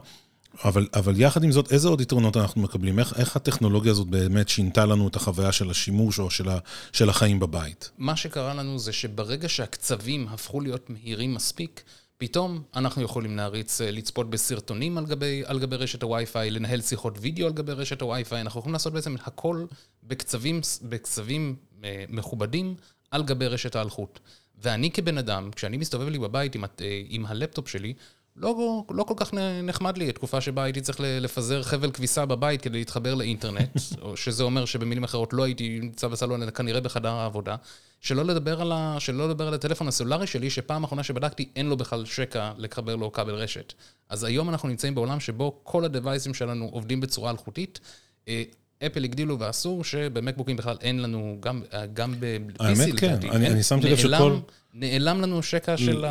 אבל, 0.65 0.87
אבל 0.93 1.21
יחד 1.21 1.43
עם 1.43 1.51
זאת, 1.51 1.71
איזה 1.71 1.87
עוד 1.87 2.01
יתרונות 2.01 2.37
אנחנו 2.37 2.61
מקבלים? 2.61 2.99
איך, 2.99 3.19
איך 3.19 3.35
הטכנולוגיה 3.35 3.91
הזאת 3.91 4.07
באמת 4.07 4.49
שינתה 4.49 4.85
לנו 4.85 5.07
את 5.07 5.15
החוויה 5.15 5.51
של 5.51 5.69
השימוש 5.69 6.19
או 6.19 6.29
של, 6.29 6.49
ה, 6.49 6.59
של 6.91 7.09
החיים 7.09 7.39
בבית? 7.39 7.91
מה 7.97 8.15
שקרה 8.15 8.53
לנו 8.53 8.79
זה 8.79 8.93
שברגע 8.93 9.49
שהקצבים 9.49 10.27
הפכו 10.27 10.61
להיות 10.61 10.89
מהירים 10.89 11.33
מספיק, 11.33 11.83
פתאום 12.17 12.63
אנחנו 12.75 13.01
יכולים 13.01 13.37
להריץ, 13.37 13.81
אה, 13.81 13.91
לצפות 13.91 14.29
בסרטונים 14.29 14.97
על 14.97 15.05
גבי, 15.05 15.43
על 15.45 15.59
גבי 15.59 15.75
רשת 15.75 16.03
הווי-פיי, 16.03 16.51
לנהל 16.51 16.81
שיחות 16.81 17.17
וידאו 17.21 17.47
על 17.47 17.53
גבי 17.53 17.71
רשת 17.71 18.01
הווי-פיי, 18.01 18.41
אנחנו 18.41 18.59
יכולים 18.59 18.73
לעשות 18.73 18.93
בעצם 18.93 19.15
הכל 19.23 19.65
בקצבים, 20.03 20.61
בקצבים 20.81 21.55
אה, 21.83 22.05
מכובדים 22.09 22.75
על 23.11 23.23
גבי 23.23 23.47
רשת 23.47 23.75
האלחוט. 23.75 24.19
ואני 24.57 24.91
כבן 24.91 25.17
אדם, 25.17 25.51
כשאני 25.55 25.77
מסתובב 25.77 26.07
לי 26.07 26.19
בבית 26.19 26.55
עם, 26.55 26.63
אה, 26.63 27.01
עם 27.07 27.25
הלפטופ 27.25 27.67
שלי, 27.67 27.93
לא, 28.37 28.83
לא 28.89 29.03
כל 29.03 29.13
כך 29.17 29.33
נחמד 29.63 29.97
לי, 29.97 30.11
תקופה 30.11 30.41
שבה 30.41 30.63
הייתי 30.63 30.81
צריך 30.81 30.99
לפזר 31.01 31.63
חבל 31.63 31.91
כביסה 31.91 32.25
בבית 32.25 32.61
כדי 32.61 32.77
להתחבר 32.77 33.15
לאינטרנט, 33.15 33.79
או 34.01 34.17
שזה 34.17 34.43
אומר 34.43 34.65
שבמילים 34.65 35.03
אחרות 35.03 35.33
לא 35.33 35.43
הייתי 35.43 35.79
נמצא 35.81 36.07
בסלון, 36.07 36.43
אלא 36.43 36.51
כנראה 36.51 36.81
בחדר 36.81 37.09
העבודה. 37.09 37.55
שלא 38.01 38.25
לדבר, 38.25 38.61
על 38.61 38.71
ה, 38.71 38.95
שלא 38.99 39.29
לדבר 39.29 39.47
על 39.47 39.53
הטלפון 39.53 39.87
הסלולרי 39.87 40.27
שלי, 40.27 40.49
שפעם 40.49 40.83
אחרונה 40.83 41.03
שבדקתי, 41.03 41.49
אין 41.55 41.65
לו 41.65 41.77
בכלל 41.77 42.05
שקע 42.05 42.51
לחבר 42.57 42.95
לו 42.95 43.11
כבל 43.11 43.33
רשת. 43.33 43.73
אז 44.09 44.23
היום 44.23 44.49
אנחנו 44.49 44.69
נמצאים 44.69 44.95
בעולם 44.95 45.19
שבו 45.19 45.59
כל 45.63 45.85
הדווייסים 45.85 46.33
שלנו 46.33 46.69
עובדים 46.71 47.01
בצורה 47.01 47.31
אלחוטית. 47.31 47.79
אה, 48.27 48.43
אפל 48.85 49.03
הגדילו 49.03 49.39
ועשו 49.39 49.83
שבמקבוקים 49.83 50.57
בכלל 50.57 50.77
אין 50.81 51.01
לנו, 51.01 51.37
גם, 51.39 51.61
גם 51.93 52.15
ב-PC 52.19 52.63
לדעתי. 52.63 52.97
כן, 52.97 53.17
אני, 53.31 53.47
אני 53.47 53.63
שמתי 53.63 53.89
לב 53.89 53.97
שכל... 53.97 54.37
נעלם 54.75 55.21
לנו 55.21 55.43
שקע 55.43 55.77
של 55.77 56.05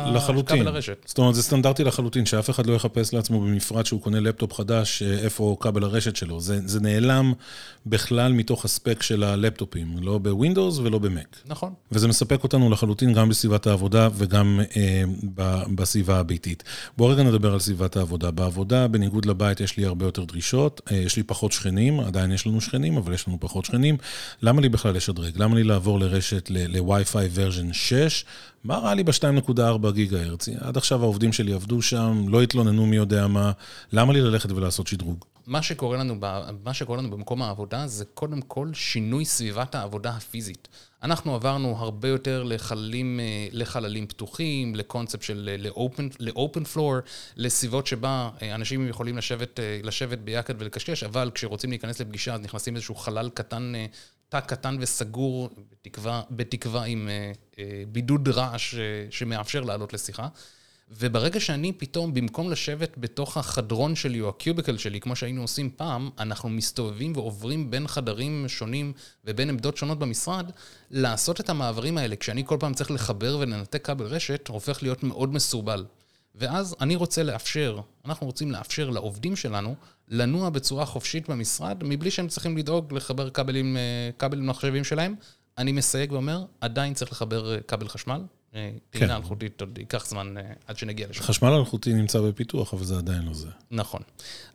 כבל 0.45 0.67
הרשת. 0.67 1.05
זאת 1.05 1.17
אומרת, 1.17 1.35
זה 1.35 1.43
סטנדרטי 1.43 1.83
לחלוטין, 1.83 2.25
שאף 2.25 2.49
אחד 2.49 2.65
לא 2.65 2.73
יחפש 2.73 3.13
לעצמו 3.13 3.41
במפרט 3.41 3.85
שהוא 3.85 4.01
קונה 4.01 4.19
לפטופ 4.19 4.53
חדש, 4.53 5.01
אה, 5.03 5.19
איפה 5.19 5.57
כבל 5.59 5.83
הרשת 5.83 6.15
שלו. 6.15 6.39
זה, 6.39 6.59
זה 6.65 6.79
נעלם 6.79 7.33
בכלל 7.85 8.33
מתוך 8.33 8.65
הספק 8.65 9.01
של 9.01 9.23
הלפטופים, 9.23 9.95
לא 10.01 10.17
בווינדוס 10.17 10.77
ולא 10.77 10.99
במק. 10.99 11.37
נכון. 11.45 11.73
וזה 11.91 12.07
מספק 12.07 12.43
אותנו 12.43 12.69
לחלוטין 12.69 13.13
גם 13.13 13.29
בסביבת 13.29 13.67
העבודה 13.67 14.09
וגם 14.15 14.59
אה, 14.77 15.03
ב, 15.35 15.61
בסביבה 15.75 16.19
הביתית. 16.19 16.63
בואו 16.97 17.09
רגע 17.09 17.23
נדבר 17.23 17.53
על 17.53 17.59
סביבת 17.59 17.97
העבודה. 17.97 18.31
בעבודה, 18.31 18.87
בניגוד 18.87 19.25
לבית, 19.25 19.59
יש 19.59 19.77
לי 19.77 19.85
הרבה 19.85 20.05
יותר 20.05 20.23
דרישות, 20.23 20.81
אה, 20.91 20.97
יש 20.97 21.17
לי 21.17 21.23
פחות 21.23 21.51
שכנים, 21.51 21.99
עדיין 21.99 22.31
יש 22.31 22.47
לנו 22.47 22.61
שכנים, 22.61 22.97
אבל 22.97 23.13
יש 23.13 23.27
לנו 23.27 23.37
פחות 23.39 23.65
שכנים. 23.65 23.97
למה 24.41 24.61
לי 24.61 24.69
בכלל 24.69 24.95
לשדרג? 24.95 25.33
למה 25.35 25.55
לי 25.55 25.63
לעבור 25.63 25.99
לרשת, 25.99 26.49
ל-Wi-Fi 26.49 27.37
version 27.37 27.73
6? 27.73 28.25
מה 28.63 28.77
רע 28.77 28.93
לי 28.93 29.03
ב-2.4 29.03 29.91
גיגה 29.91 30.21
הרצי? 30.21 30.51
עד 30.59 30.77
עכשיו 30.77 31.01
העובדים 31.01 31.33
שלי 31.33 31.53
עבדו 31.53 31.81
שם, 31.81 32.25
לא 32.27 32.41
התלוננו 32.41 32.85
מי 32.85 32.95
יודע 32.95 33.27
מה, 33.27 33.51
למה 33.91 34.13
לי 34.13 34.21
ללכת 34.21 34.51
ולעשות 34.51 34.87
שדרוג? 34.87 35.25
מה 35.47 35.61
שקורה 35.61 35.97
לנו, 35.97 36.15
מה 36.63 36.73
שקורה 36.73 36.97
לנו 36.97 37.11
במקום 37.11 37.41
העבודה 37.41 37.87
זה 37.87 38.05
קודם 38.05 38.41
כל 38.41 38.69
שינוי 38.73 39.25
סביבת 39.25 39.75
העבודה 39.75 40.09
הפיזית. 40.09 40.67
אנחנו 41.03 41.35
עברנו 41.35 41.75
הרבה 41.77 42.07
יותר 42.07 42.43
לחללים, 42.43 43.19
אה, 43.19 43.47
לחללים 43.51 44.07
פתוחים, 44.07 44.75
לקונספט 44.75 45.21
של 45.21 45.49
אה, 45.51 45.69
ל-open 46.19 46.75
floor, 46.75 47.09
לסביבות 47.35 47.87
שבה 47.87 48.29
אה, 48.41 48.55
אנשים 48.55 48.87
יכולים 48.87 49.17
לשבת, 49.17 49.59
לשבת 49.83 50.17
ביחד 50.17 50.53
ולקשקש, 50.57 51.03
אבל 51.03 51.31
כשרוצים 51.35 51.69
להיכנס 51.69 52.01
לפגישה 52.01 52.33
אז 52.33 52.41
נכנסים 52.41 52.73
לאיזשהו 52.73 52.95
חלל 52.95 53.29
קטן 53.29 53.73
תא 54.33 54.39
קטן 54.39 54.77
וסגור, 54.79 55.49
בתקווה, 55.71 56.21
בתקווה 56.31 56.83
עם 56.83 57.09
אה, 57.09 57.31
אה, 57.59 57.83
בידוד 57.87 58.29
רעש 58.29 58.75
שמאפשר 59.09 59.61
לעלות 59.61 59.93
לשיחה. 59.93 60.27
וברגע 60.91 61.39
שאני 61.39 61.71
פתאום, 61.71 62.13
במקום 62.13 62.51
לשבת 62.51 62.97
בתוך 62.97 63.37
החדרון 63.37 63.95
שלי 63.95 64.21
או 64.21 64.29
הקיוביקל 64.29 64.77
שלי, 64.77 64.99
כמו 64.99 65.15
שהיינו 65.15 65.41
עושים 65.41 65.69
פעם, 65.75 66.09
אנחנו 66.19 66.49
מסתובבים 66.49 67.13
ועוברים 67.15 67.71
בין 67.71 67.87
חדרים 67.87 68.45
שונים 68.47 68.93
ובין 69.25 69.49
עמדות 69.49 69.77
שונות 69.77 69.99
במשרד, 69.99 70.51
לעשות 70.91 71.39
את 71.39 71.49
המעברים 71.49 71.97
האלה, 71.97 72.15
כשאני 72.15 72.43
כל 72.45 72.57
פעם 72.59 72.73
צריך 72.73 72.91
לחבר 72.91 73.37
ולנתק 73.39 73.85
כבל 73.85 74.05
רשת, 74.05 74.47
הופך 74.47 74.83
להיות 74.83 75.03
מאוד 75.03 75.33
מסורבל. 75.33 75.85
ואז 76.35 76.75
אני 76.81 76.95
רוצה 76.95 77.23
לאפשר, 77.23 77.79
אנחנו 78.05 78.27
רוצים 78.27 78.51
לאפשר 78.51 78.89
לעובדים 78.89 79.35
שלנו 79.35 79.75
לנוע 80.07 80.49
בצורה 80.49 80.85
חופשית 80.85 81.29
במשרד, 81.29 81.83
מבלי 81.83 82.11
שהם 82.11 82.27
צריכים 82.27 82.57
לדאוג 82.57 82.93
לחבר 82.93 83.29
כבלים, 83.29 83.77
אה, 83.77 84.09
כבלים 84.19 84.47
מחשבים 84.47 84.83
שלהם. 84.83 85.15
אני 85.57 85.71
מסייג 85.71 86.11
ואומר, 86.11 86.45
עדיין 86.61 86.93
צריך 86.93 87.11
לחבר 87.11 87.53
אה, 87.53 87.61
כבל 87.61 87.87
חשמל. 87.87 88.21
אה, 88.55 88.71
כן. 88.91 89.11
אלחוטית 89.11 89.61
עוד 89.61 89.77
ייקח 89.77 90.05
זמן 90.05 90.33
עד 90.67 90.77
שנגיע 90.77 91.07
לשם. 91.07 91.23
חשמל 91.23 91.49
אלחוטי 91.49 91.93
נמצא 91.93 92.21
בפיתוח, 92.21 92.73
אבל 92.73 92.83
זה 92.83 92.97
עדיין 92.97 93.21
לא 93.21 93.33
זה. 93.33 93.47
נכון. 93.71 94.01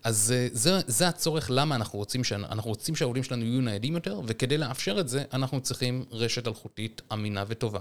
אז 0.04 0.34
זה, 0.52 0.80
זה 0.86 1.08
הצורך 1.08 1.46
למה 1.50 1.74
אנחנו 1.74 1.98
רוצים, 1.98 2.22
אנחנו 2.34 2.70
רוצים 2.70 2.96
שהעובדים 2.96 3.22
שלנו 3.24 3.44
יהיו 3.44 3.60
ניידים 3.60 3.94
יותר, 3.94 4.20
וכדי 4.26 4.58
לאפשר 4.58 5.00
את 5.00 5.08
זה, 5.08 5.24
אנחנו 5.32 5.60
צריכים 5.60 6.04
רשת 6.10 6.48
אלחוטית 6.48 7.02
אמינה 7.12 7.44
וטובה. 7.48 7.80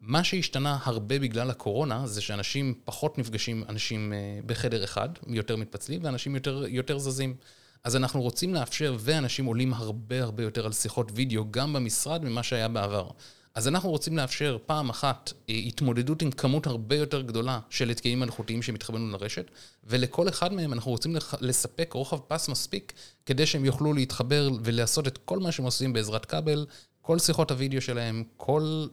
מה 0.00 0.24
שהשתנה 0.24 0.78
הרבה 0.82 1.18
בגלל 1.18 1.50
הקורונה, 1.50 2.06
זה 2.06 2.20
שאנשים 2.20 2.74
פחות 2.84 3.18
נפגשים, 3.18 3.64
אנשים 3.68 4.12
אה, 4.12 4.18
בחדר 4.46 4.84
אחד, 4.84 5.08
יותר 5.26 5.56
מתפצלים, 5.56 6.04
ואנשים 6.04 6.34
יותר, 6.34 6.64
יותר 6.68 6.98
זזים. 6.98 7.34
אז 7.84 7.96
אנחנו 7.96 8.22
רוצים 8.22 8.54
לאפשר, 8.54 8.96
ואנשים 9.00 9.44
עולים 9.44 9.74
הרבה 9.74 10.22
הרבה 10.22 10.42
יותר 10.42 10.66
על 10.66 10.72
שיחות 10.72 11.10
וידאו, 11.14 11.44
גם 11.50 11.72
במשרד, 11.72 12.24
ממה 12.24 12.42
שהיה 12.42 12.68
בעבר. 12.68 13.10
אז 13.54 13.68
אנחנו 13.68 13.90
רוצים 13.90 14.16
לאפשר 14.16 14.58
פעם 14.66 14.90
אחת 14.90 15.32
אה, 15.50 15.54
התמודדות 15.54 16.22
עם 16.22 16.30
כמות 16.30 16.66
הרבה 16.66 16.96
יותר 16.96 17.22
גדולה 17.22 17.60
של 17.70 17.90
התקנים 17.90 18.20
מלאכותיים 18.20 18.62
שמתחברים 18.62 19.10
לרשת, 19.10 19.50
ולכל 19.84 20.28
אחד 20.28 20.52
מהם 20.52 20.72
אנחנו 20.72 20.90
רוצים 20.90 21.16
לספק 21.40 21.92
רוחב 21.92 22.18
פס 22.18 22.48
מספיק 22.48 22.92
כדי 23.26 23.46
שהם 23.46 23.64
יוכלו 23.64 23.92
להתחבר 23.92 24.50
ולעשות 24.62 25.06
את 25.08 25.18
כל 25.18 25.38
מה 25.38 25.52
שהם 25.52 25.64
עושים 25.64 25.92
בעזרת 25.92 26.26
כבל, 26.26 26.66
כל 27.02 27.18
שיחות 27.18 27.50
הוידאו 27.50 27.80
שלהם, 27.80 28.24
כל 28.36 28.86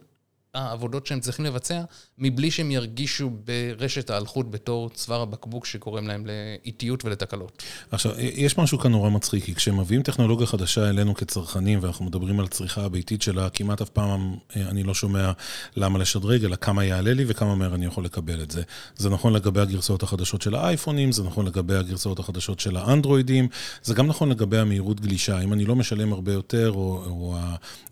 העבודות 0.56 1.06
שהם 1.06 1.20
צריכים 1.20 1.44
לבצע, 1.44 1.80
מבלי 2.18 2.50
שהם 2.50 2.70
ירגישו 2.70 3.30
ברשת 3.30 4.10
האלחוט 4.10 4.46
בתור 4.50 4.90
צוואר 4.90 5.20
הבקבוק 5.20 5.66
שגורם 5.66 6.06
להם 6.06 6.26
לאיטיות 6.26 7.04
ולתקלות. 7.04 7.62
עכשיו, 7.90 8.12
יש 8.18 8.58
משהו 8.58 8.78
כאן 8.78 8.90
נורא 8.90 9.10
מצחיק, 9.10 9.44
כי 9.44 9.54
כשמביאים 9.54 10.02
טכנולוגיה 10.02 10.46
חדשה 10.46 10.88
אלינו 10.88 11.14
כצרכנים, 11.14 11.78
ואנחנו 11.82 12.04
מדברים 12.04 12.40
על 12.40 12.48
צריכה 12.48 12.84
הביתית 12.84 13.22
שלה, 13.22 13.50
כמעט 13.50 13.80
אף 13.80 13.88
פעם 13.88 14.34
אה, 14.56 14.68
אני 14.68 14.82
לא 14.82 14.94
שומע 14.94 15.32
למה 15.76 15.98
לשדרג, 15.98 16.44
אלא 16.44 16.56
כמה 16.56 16.84
יעלה 16.84 17.14
לי 17.14 17.24
וכמה 17.26 17.54
מהר 17.54 17.74
אני 17.74 17.86
יכול 17.86 18.04
לקבל 18.04 18.42
את 18.42 18.50
זה. 18.50 18.62
זה 18.96 19.10
נכון 19.10 19.32
לגבי 19.32 19.60
הגרסאות 19.60 20.02
החדשות 20.02 20.42
של 20.42 20.54
האייפונים, 20.54 21.12
זה 21.12 21.22
נכון 21.22 21.46
לגבי 21.46 21.74
הגרסאות 21.74 22.18
החדשות 22.18 22.60
של 22.60 22.76
האנדרואידים, 22.76 23.48
זה 23.82 23.94
גם 23.94 24.06
נכון 24.06 24.28
לגבי 24.28 24.58
המהירות 24.58 25.00
גלישה. 25.00 25.40
אם 25.40 25.52
אני 25.52 25.64
לא 25.64 25.76
משלם 25.76 26.12
הרבה 26.12 26.32
יותר, 26.32 26.72
או, 26.74 27.04
או 27.06 27.36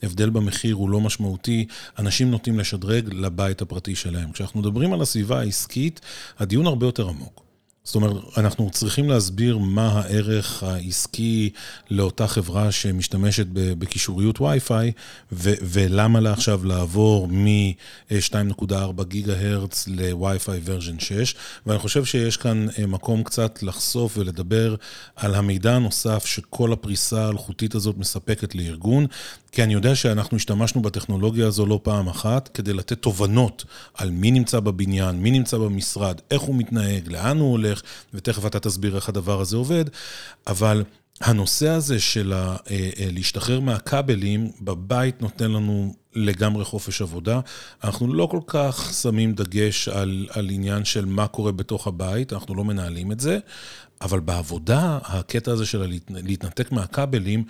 ההבדל 0.02 0.30
במחיר 0.30 0.75
הוא 0.75 0.90
לא 0.90 1.00
משמעותי, 1.00 1.66
אנשים 1.99 2.30
נוטים 2.30 2.53
לשדרג 2.58 3.08
לבית 3.14 3.62
הפרטי 3.62 3.94
שלהם. 3.94 4.32
כשאנחנו 4.32 4.61
מדברים 4.61 4.92
על 4.92 5.02
הסביבה 5.02 5.40
העסקית, 5.40 6.00
הדיון 6.38 6.66
הרבה 6.66 6.87
יותר 6.87 7.08
עמוק. 7.08 7.43
זאת 7.87 7.95
אומרת, 7.95 8.12
אנחנו 8.37 8.71
צריכים 8.71 9.11
להסביר 9.11 9.59
מה 9.59 9.88
הערך 9.88 10.62
העסקי 10.62 11.50
לאותה 11.91 12.26
חברה 12.26 12.73
שמשתמשת 12.73 13.47
בקישוריות 13.53 14.41
וי-פיי, 14.41 14.93
ולמה 15.33 16.21
לה 16.21 16.33
עכשיו 16.33 16.64
לעבור 16.64 17.29
מ-2.4 17.29 19.05
גיגה 19.05 19.35
הרץ 19.41 19.88
לווי-פיי 19.88 20.61
ורז'ן 20.64 20.99
6. 20.99 21.35
ואני 21.67 21.79
חושב 21.79 22.05
שיש 22.05 22.37
כאן 22.37 22.67
אה, 22.79 22.87
מקום 22.87 23.23
קצת 23.23 23.62
לחשוף 23.62 24.19
ולדבר 24.19 24.75
על 25.17 25.35
המידע 25.35 25.73
הנוסף 25.73 26.26
שכל 26.26 26.73
הפריסה 26.73 27.26
האלחוטית 27.26 27.75
הזאת 27.75 27.99
מספקת 27.99 28.55
לארגון, 28.55 29.07
כי 29.53 29.62
אני 29.62 29.75
יודע 29.75 29.95
שאנחנו 29.95 30.37
השתמשנו 30.37 30.83
בטכנולוגיה 30.83 31.47
הזו 31.47 31.67
לא 31.67 31.81
פעם 31.83 32.09
אחת, 32.09 32.49
כדי 32.55 32.73
לתת 32.73 33.03
תובנות 33.03 33.64
על 33.95 34.11
מי 34.11 34.31
נמצא 34.31 34.61
בבניין, 34.61 35.17
מי 35.17 35.31
נמצא 35.31 35.59
במשרד, 35.59 36.21
איך 36.31 36.43
הוא 36.43 36.55
מתנהג, 36.55 37.09
לאן 37.09 37.38
הוא 37.38 37.50
הולך, 37.50 37.74
ותכף 38.14 38.47
אתה 38.47 38.61
תסביר 38.61 38.97
איך 38.97 39.09
הדבר 39.09 39.40
הזה 39.40 39.57
עובד, 39.57 39.85
אבל 40.47 40.85
הנושא 41.21 41.69
הזה 41.69 42.00
של 42.00 42.33
ה, 42.33 42.37
אה, 42.37 42.90
אה, 42.99 43.09
להשתחרר 43.12 43.61
מהכבלים, 43.61 44.52
בבית 44.61 45.23
נותן 45.23 45.50
לנו 45.50 45.95
לגמרי 46.14 46.64
חופש 46.64 47.02
עבודה. 47.02 47.40
אנחנו 47.85 48.14
לא 48.14 48.26
כל 48.31 48.40
כך 48.47 48.93
שמים 49.02 49.35
דגש 49.35 49.88
על, 49.88 50.26
על 50.31 50.50
עניין 50.50 50.85
של 50.85 51.04
מה 51.04 51.26
קורה 51.26 51.52
בתוך 51.52 51.87
הבית, 51.87 52.33
אנחנו 52.33 52.54
לא 52.54 52.64
מנהלים 52.64 53.12
את 53.12 53.21
זה, 53.21 53.38
אבל 54.00 54.21
בעבודה, 54.21 54.99
הקטע 55.04 55.52
הזה 55.52 55.66
של 55.66 55.93
להתנתק 56.09 56.73
מהכבלים, 56.73 57.45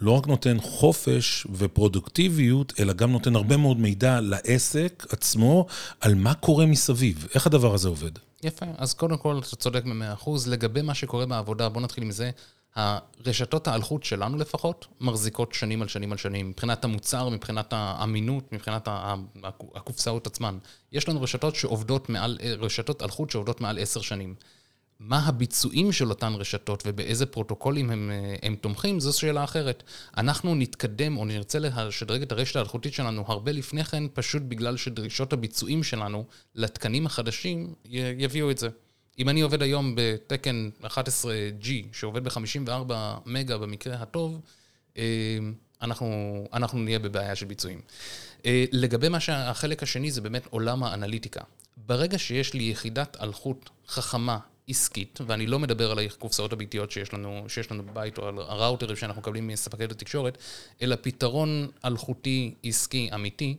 לא 0.00 0.10
רק 0.10 0.26
נותן 0.26 0.56
חופש 0.60 1.46
ופרודוקטיביות, 1.54 2.72
אלא 2.80 2.92
גם 2.92 3.12
נותן 3.12 3.36
הרבה 3.36 3.56
מאוד 3.56 3.80
מידע 3.80 4.20
לעסק 4.20 5.06
עצמו 5.10 5.66
על 6.00 6.14
מה 6.14 6.34
קורה 6.34 6.66
מסביב. 6.66 7.26
איך 7.34 7.46
הדבר 7.46 7.74
הזה 7.74 7.88
עובד? 7.88 8.10
יפה, 8.42 8.66
אז 8.78 8.94
קודם 8.94 9.16
כל, 9.16 9.38
אתה 9.38 9.56
צודק 9.56 9.84
ב-100%. 9.84 10.30
לגבי 10.48 10.82
מה 10.82 10.94
שקורה 10.94 11.26
בעבודה, 11.26 11.68
בוא 11.68 11.80
נתחיל 11.80 12.04
עם 12.04 12.10
זה. 12.10 12.30
הרשתות 12.74 13.68
האלחוט 13.68 14.02
שלנו 14.02 14.38
לפחות, 14.38 14.86
מחזיקות 15.00 15.52
שנים 15.52 15.82
על 15.82 15.88
שנים 15.88 16.12
על 16.12 16.18
שנים, 16.18 16.50
מבחינת 16.50 16.84
המוצר, 16.84 17.28
מבחינת 17.28 17.72
האמינות, 17.76 18.52
מבחינת 18.52 18.88
הקופסאות 19.74 20.26
עצמן. 20.26 20.58
יש 20.92 21.08
לנו 21.08 21.22
רשתות 21.22 21.54
שעובדות 21.54 22.08
מעל, 22.08 22.38
רשתות 22.58 23.02
אלחוט 23.02 23.30
שעובדות 23.30 23.60
מעל 23.60 23.78
עשר 23.78 24.00
שנים. 24.00 24.34
מה 25.00 25.18
הביצועים 25.26 25.92
של 25.92 26.10
אותן 26.10 26.32
רשתות 26.34 26.82
ובאיזה 26.86 27.26
פרוטוקולים 27.26 27.90
הם, 27.90 28.10
הם 28.42 28.56
תומכים, 28.56 29.00
זו 29.00 29.18
שאלה 29.18 29.44
אחרת. 29.44 29.82
אנחנו 30.16 30.54
נתקדם 30.54 31.16
או 31.16 31.24
נרצה 31.24 31.58
לשדרג 31.58 32.22
את 32.22 32.32
הרשת 32.32 32.56
האלחוטית 32.56 32.94
שלנו 32.94 33.24
הרבה 33.26 33.52
לפני 33.52 33.84
כן, 33.84 34.04
פשוט 34.12 34.42
בגלל 34.42 34.76
שדרישות 34.76 35.32
הביצועים 35.32 35.82
שלנו 35.82 36.24
לתקנים 36.54 37.06
החדשים 37.06 37.74
יביאו 38.18 38.50
את 38.50 38.58
זה. 38.58 38.68
אם 39.18 39.28
אני 39.28 39.40
עובד 39.40 39.62
היום 39.62 39.94
בתקן 39.96 40.70
11G, 40.84 41.68
שעובד 41.92 42.24
ב-54 42.24 42.92
מגה 43.26 43.58
במקרה 43.58 43.94
הטוב, 43.94 44.40
אה, 44.98 45.02
אנחנו, 45.82 46.08
אנחנו 46.52 46.78
נהיה 46.78 46.98
בבעיה 46.98 47.34
של 47.34 47.46
ביצועים. 47.46 47.80
אה, 48.46 48.64
לגבי 48.72 49.08
מה 49.08 49.20
שהחלק 49.20 49.82
השני 49.82 50.10
זה 50.10 50.20
באמת 50.20 50.46
עולם 50.50 50.82
האנליטיקה. 50.82 51.40
ברגע 51.76 52.18
שיש 52.18 52.54
לי 52.54 52.62
יחידת 52.62 53.16
אלחוט 53.22 53.70
חכמה, 53.88 54.38
עסקית, 54.70 55.18
ואני 55.26 55.46
לא 55.46 55.58
מדבר 55.58 55.90
על 55.90 55.98
הקופסאות 55.98 56.52
הביתיות 56.52 56.90
שיש 56.90 57.14
לנו, 57.14 57.44
שיש 57.48 57.72
לנו 57.72 57.82
בבית, 57.82 58.18
או 58.18 58.28
על 58.28 58.38
הראוטרים 58.38 58.96
שאנחנו 58.96 59.20
מקבלים 59.20 59.46
מספקי 59.46 59.84
התקשורת, 59.84 60.38
אלא 60.82 60.96
פתרון 61.00 61.68
אלחוטי 61.84 62.54
עסקי 62.64 63.10
אמיתי, 63.14 63.56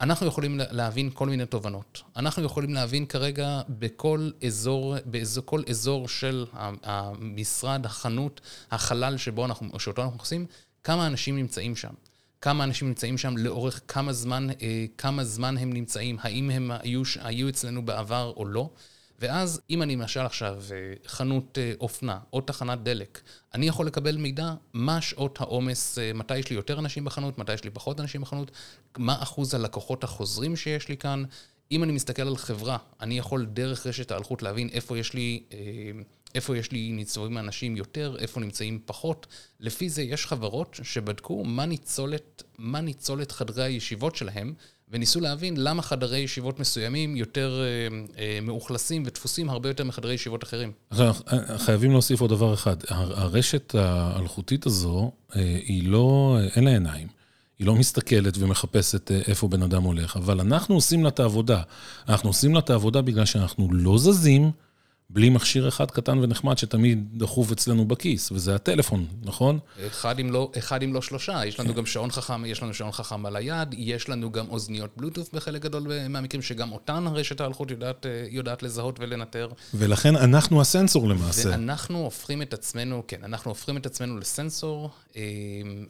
אנחנו 0.00 0.26
יכולים 0.26 0.60
להבין 0.70 1.10
כל 1.14 1.28
מיני 1.28 1.46
תובנות. 1.46 2.02
אנחנו 2.16 2.42
יכולים 2.42 2.74
להבין 2.74 3.06
כרגע 3.06 3.60
בכל 3.68 4.30
אזור, 4.46 4.94
בכל 5.06 5.62
אזור 5.68 6.08
של 6.08 6.46
המשרד, 6.82 7.86
החנות, 7.86 8.40
החלל 8.70 9.16
שבו 9.16 9.44
אנחנו, 9.44 9.80
שאותו 9.80 10.02
אנחנו 10.02 10.18
עושים, 10.18 10.46
כמה 10.84 11.06
אנשים 11.06 11.36
נמצאים 11.36 11.76
שם. 11.76 11.92
כמה 12.40 12.64
אנשים 12.64 12.88
נמצאים 12.88 13.18
שם, 13.18 13.36
לאורך 13.36 13.80
כמה 13.88 14.12
זמן, 14.12 14.48
אה, 14.62 14.84
כמה 14.98 15.24
זמן 15.24 15.58
הם 15.58 15.72
נמצאים, 15.72 16.16
האם 16.20 16.50
הם 16.50 16.70
היו, 16.80 17.02
היו 17.20 17.48
אצלנו 17.48 17.84
בעבר 17.84 18.32
או 18.36 18.46
לא. 18.46 18.70
ואז 19.18 19.60
אם 19.70 19.82
אני 19.82 19.96
למשל 19.96 20.20
עכשיו 20.20 20.58
אה, 20.72 20.94
חנות 21.06 21.58
אה, 21.58 21.72
אופנה 21.80 22.18
או 22.32 22.40
תחנת 22.40 22.82
דלק, 22.82 23.20
אני 23.54 23.68
יכול 23.68 23.86
לקבל 23.86 24.16
מידע 24.16 24.54
מה 24.72 25.00
שעות 25.00 25.40
העומס, 25.40 25.98
אה, 25.98 26.12
מתי 26.12 26.38
יש 26.38 26.50
לי 26.50 26.56
יותר 26.56 26.78
אנשים 26.78 27.04
בחנות, 27.04 27.38
מתי 27.38 27.54
יש 27.54 27.64
לי 27.64 27.70
פחות 27.70 28.00
אנשים 28.00 28.20
בחנות, 28.20 28.50
מה 28.98 29.22
אחוז 29.22 29.54
הלקוחות 29.54 30.04
החוזרים 30.04 30.56
שיש 30.56 30.88
לי 30.88 30.96
כאן. 30.96 31.24
אם 31.70 31.82
אני 31.82 31.92
מסתכל 31.92 32.22
על 32.22 32.36
חברה, 32.36 32.78
אני 33.00 33.18
יכול 33.18 33.46
דרך 33.46 33.86
רשת 33.86 34.10
האלחוט 34.10 34.42
להבין 34.42 34.68
איפה 34.68 34.98
יש 34.98 35.14
לי, 35.14 35.42
איפה 36.34 36.56
יש 36.56 36.72
לי 36.72 36.92
ניצולים 36.92 37.38
אנשים 37.38 37.76
יותר, 37.76 38.16
איפה 38.18 38.40
נמצאים 38.40 38.80
פחות. 38.86 39.26
לפי 39.60 39.88
זה 39.88 40.02
יש 40.02 40.26
חברות 40.26 40.78
שבדקו 40.82 41.44
מה 41.44 41.66
ניצולת, 41.66 42.42
מה 42.58 42.80
ניצולת 42.80 43.32
חדרי 43.32 43.64
הישיבות 43.64 44.16
שלהם. 44.16 44.54
וניסו 44.90 45.20
להבין 45.20 45.54
למה 45.56 45.82
חדרי 45.82 46.18
ישיבות 46.18 46.60
מסוימים 46.60 47.16
יותר 47.16 47.60
אה, 47.62 47.98
אה, 48.18 48.38
מאוכלסים 48.42 49.02
ודפוסים 49.06 49.50
הרבה 49.50 49.68
יותר 49.68 49.84
מחדרי 49.84 50.14
ישיבות 50.14 50.44
אחרים. 50.44 50.72
חייבים 51.56 51.90
להוסיף 51.90 52.20
עוד 52.20 52.30
דבר 52.30 52.54
אחד. 52.54 52.76
הרשת 52.88 53.74
האלחוטית 53.74 54.66
הזו, 54.66 55.12
אה, 55.36 55.40
היא 55.42 55.88
לא, 55.88 56.38
אין 56.56 56.64
לה 56.64 56.70
עיניים. 56.70 57.08
היא 57.58 57.66
לא 57.66 57.74
מסתכלת 57.74 58.38
ומחפשת 58.38 59.10
איפה 59.28 59.48
בן 59.48 59.62
אדם 59.62 59.82
הולך, 59.82 60.16
אבל 60.16 60.40
אנחנו 60.40 60.74
עושים 60.74 61.02
לה 61.02 61.08
את 61.08 61.20
העבודה. 61.20 61.62
אנחנו 62.08 62.30
עושים 62.30 62.54
לה 62.54 62.58
את 62.58 62.70
העבודה 62.70 63.02
בגלל 63.02 63.24
שאנחנו 63.24 63.68
לא 63.72 63.98
זזים, 63.98 64.50
בלי 65.10 65.30
מכשיר 65.30 65.68
אחד 65.68 65.90
קטן 65.90 66.18
ונחמד 66.18 66.58
שתמיד 66.58 67.18
דחוף 67.18 67.52
אצלנו 67.52 67.84
בכיס, 67.84 68.32
וזה 68.32 68.54
הטלפון, 68.54 69.06
נכון? 69.22 69.58
אחד 69.86 70.18
אם 70.20 70.32
לא, 70.32 70.50
אחד 70.58 70.82
אם 70.82 70.94
לא 70.94 71.02
שלושה, 71.02 71.46
יש 71.46 71.60
לנו 71.60 71.68
כן. 71.68 71.74
גם 71.74 71.86
שעון 71.86 72.10
חכם, 72.10 72.44
יש 72.44 72.62
לנו 72.62 72.74
שעון 72.74 72.92
חכם 72.92 73.26
על 73.26 73.36
היד, 73.36 73.74
יש 73.78 74.08
לנו 74.08 74.32
גם 74.32 74.46
אוזניות 74.50 74.90
בלוטוף 74.96 75.34
בחלק 75.34 75.62
גדול 75.62 76.08
מהמקרים, 76.08 76.42
שגם 76.42 76.72
אותן 76.72 77.04
רשת 77.06 77.40
האלחוט 77.40 77.70
יודעת, 77.70 78.06
אה, 78.06 78.26
יודעת 78.30 78.62
לזהות 78.62 79.00
ולנטר. 79.00 79.48
ולכן 79.74 80.16
אנחנו 80.16 80.60
הסנסור 80.60 81.08
למעשה. 81.08 81.50
ואנחנו 81.50 81.98
הופכים 81.98 82.42
את 82.42 82.54
עצמנו, 82.54 83.02
כן, 83.08 83.24
אנחנו 83.24 83.50
הופכים 83.50 83.76
את 83.76 83.86
עצמנו 83.86 84.18
לסנסור, 84.18 84.90
אה, 85.16 85.22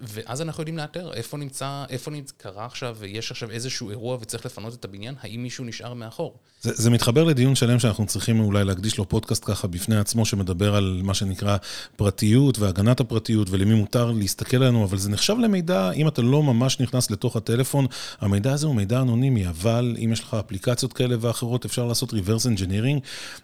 ואז 0.00 0.42
אנחנו 0.42 0.60
יודעים 0.60 0.76
לאתר 0.76 1.12
איפה 1.12 1.36
נמצא, 1.36 1.84
איפה 1.88 2.10
נמצא, 2.10 2.34
קרה 2.36 2.66
עכשיו, 2.66 2.96
יש 3.06 3.30
עכשיו 3.30 3.50
איזשהו 3.50 3.90
אירוע 3.90 4.18
וצריך 4.20 4.46
לפנות 4.46 4.74
את 4.74 4.84
הבניין, 4.84 5.14
האם 5.20 5.42
מישהו 5.42 5.64
נשאר 5.64 5.94
מאחור? 5.94 6.38
זה, 6.64 6.72
זה 6.74 6.90
מתחבר 6.90 7.24
לדיון 7.24 7.54
שלם 7.54 7.78
שאנחנו 7.78 8.06
צריכים 8.06 8.40
אולי 8.40 8.64
להקדיש 8.64 8.98
לו 8.98 9.08
פודקאסט 9.08 9.44
ככה 9.46 9.68
בפני 9.68 9.96
עצמו, 9.96 10.26
שמדבר 10.26 10.76
על 10.76 11.00
מה 11.04 11.14
שנקרא 11.14 11.56
פרטיות 11.96 12.58
והגנת 12.58 13.00
הפרטיות 13.00 13.50
ולמי 13.50 13.74
מותר 13.74 14.10
להסתכל 14.10 14.56
עלינו, 14.56 14.84
אבל 14.84 14.98
זה 14.98 15.10
נחשב 15.10 15.34
למידע, 15.38 15.90
אם 15.90 16.08
אתה 16.08 16.22
לא 16.22 16.42
ממש 16.42 16.80
נכנס 16.80 17.10
לתוך 17.10 17.36
הטלפון, 17.36 17.86
המידע 18.20 18.52
הזה 18.52 18.66
הוא 18.66 18.74
מידע 18.74 19.00
אנונימי, 19.00 19.48
אבל 19.48 19.96
אם 20.04 20.12
יש 20.12 20.20
לך 20.20 20.34
אפליקציות 20.34 20.92
כאלה 20.92 21.16
ואחרות, 21.20 21.64
אפשר 21.64 21.86
לעשות 21.86 22.12
reverse 22.12 22.46
engineering, 22.56 23.00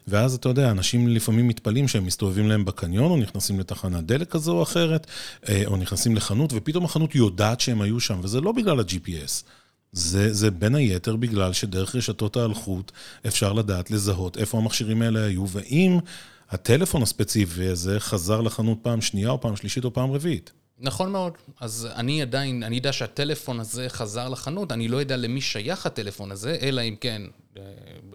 ואז 0.09 0.35
אתה 0.35 0.48
יודע, 0.48 0.70
אנשים 0.70 1.09
לפעמים 1.09 1.48
מתפלאים 1.48 1.88
שהם 1.88 2.06
מסתובבים 2.06 2.48
להם 2.48 2.64
בקניון, 2.64 3.11
או 3.11 3.16
נכנסים 3.16 3.61
לתחנת 3.61 4.04
דלק 4.04 4.30
כזו 4.30 4.52
או 4.52 4.62
אחרת, 4.62 5.06
אה, 5.48 5.62
או 5.66 5.76
נכנסים 5.76 6.16
לחנות, 6.16 6.52
ופתאום 6.54 6.85
החנות 6.85 7.14
יודעת 7.14 7.61
שהם 7.61 7.80
היו 7.80 8.00
שם, 8.00 8.20
וזה 8.22 8.40
לא 8.40 8.52
בגלל 8.52 8.80
ה-GPS. 8.80 9.60
זה, 9.92 10.33
זה 10.33 10.50
בין 10.50 10.74
היתר 10.74 11.16
בגלל 11.16 11.53
שדרך 11.53 11.96
רשתות 11.96 12.37
האלחוט 12.37 12.92
אפשר 13.26 13.53
לדעת 13.53 13.90
לזהות 13.90 14.37
איפה 14.37 14.59
המכשירים 14.59 15.03
האלה 15.03 15.24
היו, 15.24 15.48
ואם 15.48 15.98
הטלפון 16.50 17.03
הספציפי 17.03 17.66
הזה 17.66 18.00
חזר 18.00 18.40
לחנות 18.40 18.79
פעם 18.83 19.00
שנייה 19.00 19.31
או 19.31 19.40
פעם 19.40 19.57
שלישית 19.57 19.85
או 19.85 19.92
פעם 19.92 20.12
רביעית. 20.12 20.53
נכון 20.79 21.12
מאוד. 21.12 21.33
אז 21.61 21.88
אני 21.94 22.22
עדיין, 22.22 22.62
אני 22.62 22.76
יודע 22.76 22.92
שהטלפון 22.92 23.61
הזה 23.61 23.88
חזר 23.88 24.29
לחנות, 24.29 24.72
אני 24.72 24.88
לא 24.88 24.96
יודע 24.96 25.16
למי 25.16 25.40
שייך 25.40 25.87
הטלפון 25.87 26.33
הזה, 26.33 26.57
אלא 26.62 26.81
אם 26.81 26.96
כן 27.00 27.22
אה, 27.57 27.62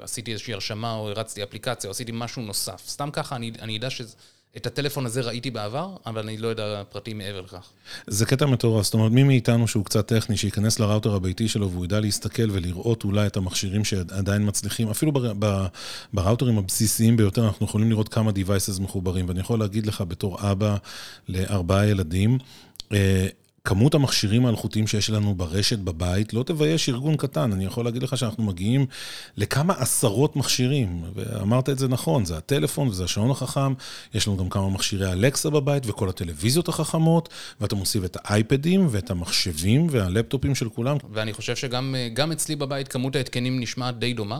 עשיתי 0.01 0.31
איזושהי 0.31 0.53
הרשמה 0.53 0.93
או 0.93 1.09
הרצתי 1.09 1.43
אפליקציה 1.43 1.87
או 1.87 1.91
עשיתי 1.91 2.11
משהו 2.15 2.41
נוסף. 2.41 2.83
סתם 2.87 3.09
ככה 3.13 3.35
אני, 3.35 3.51
אני 3.61 3.77
אדע 3.77 3.89
שזה... 3.89 4.15
את 4.57 4.67
הטלפון 4.67 5.05
הזה 5.05 5.21
ראיתי 5.21 5.51
בעבר, 5.51 5.95
אבל 6.05 6.21
אני 6.21 6.37
לא 6.37 6.47
יודע 6.47 6.83
פרטים 6.89 7.17
מעבר 7.17 7.41
לכך. 7.41 7.69
זה 8.07 8.25
קטע 8.25 8.45
מטורף, 8.45 8.83
זאת 8.83 8.93
אומרת, 8.93 9.11
מי 9.11 9.23
מאיתנו 9.23 9.67
שהוא 9.67 9.85
קצת 9.85 10.07
טכני, 10.07 10.37
שייכנס 10.37 10.79
לראוטר 10.79 11.15
הביתי 11.15 11.47
שלו 11.47 11.71
והוא 11.71 11.85
ידע 11.85 11.99
להסתכל 11.99 12.51
ולראות 12.51 13.03
אולי 13.03 13.27
את 13.27 13.37
המכשירים 13.37 13.85
שעדיין 13.85 14.47
מצליחים, 14.47 14.89
אפילו 14.89 15.11
בראוטרים 16.13 16.57
הבסיסיים 16.57 17.17
ביותר, 17.17 17.45
אנחנו 17.45 17.65
יכולים 17.65 17.89
לראות 17.89 18.09
כמה 18.09 18.31
devices 18.31 18.81
מחוברים, 18.81 19.29
ואני 19.29 19.39
יכול 19.39 19.59
להגיד 19.59 19.87
לך 19.87 20.03
בתור 20.07 20.51
אבא 20.51 20.77
לארבעה 21.29 21.87
ילדים, 21.87 22.37
אה, 22.91 23.27
כמות 23.65 23.95
המכשירים 23.95 24.45
האלחוטיים 24.45 24.87
שיש 24.87 25.09
לנו 25.09 25.35
ברשת 25.35 25.79
בבית 25.79 26.33
לא 26.33 26.43
תבייש 26.43 26.89
ארגון 26.89 27.17
קטן. 27.17 27.53
אני 27.53 27.65
יכול 27.65 27.85
להגיד 27.85 28.03
לך 28.03 28.17
שאנחנו 28.17 28.43
מגיעים 28.43 28.85
לכמה 29.37 29.73
עשרות 29.77 30.35
מכשירים, 30.35 31.03
ואמרת 31.15 31.69
את 31.69 31.79
זה 31.79 31.87
נכון, 31.87 32.25
זה 32.25 32.37
הטלפון 32.37 32.87
וזה 32.87 33.03
השעון 33.03 33.31
החכם, 33.31 33.73
יש 34.13 34.27
לנו 34.27 34.37
גם 34.37 34.49
כמה 34.49 34.69
מכשירי 34.69 35.11
אלקסה 35.11 35.49
בבית 35.49 35.83
וכל 35.85 36.09
הטלוויזיות 36.09 36.67
החכמות, 36.67 37.29
ואתה 37.61 37.75
מוסיף 37.75 38.03
את 38.03 38.17
האייפדים 38.23 38.87
ואת 38.89 39.11
המחשבים 39.11 39.87
והלפטופים 39.89 40.55
של 40.55 40.69
כולם. 40.69 40.97
ואני 41.13 41.33
חושב 41.33 41.55
שגם 41.55 42.31
אצלי 42.31 42.55
בבית 42.55 42.87
כמות 42.87 43.15
ההתקנים 43.15 43.59
נשמעת 43.59 43.99
די 43.99 44.13
דומה. 44.13 44.39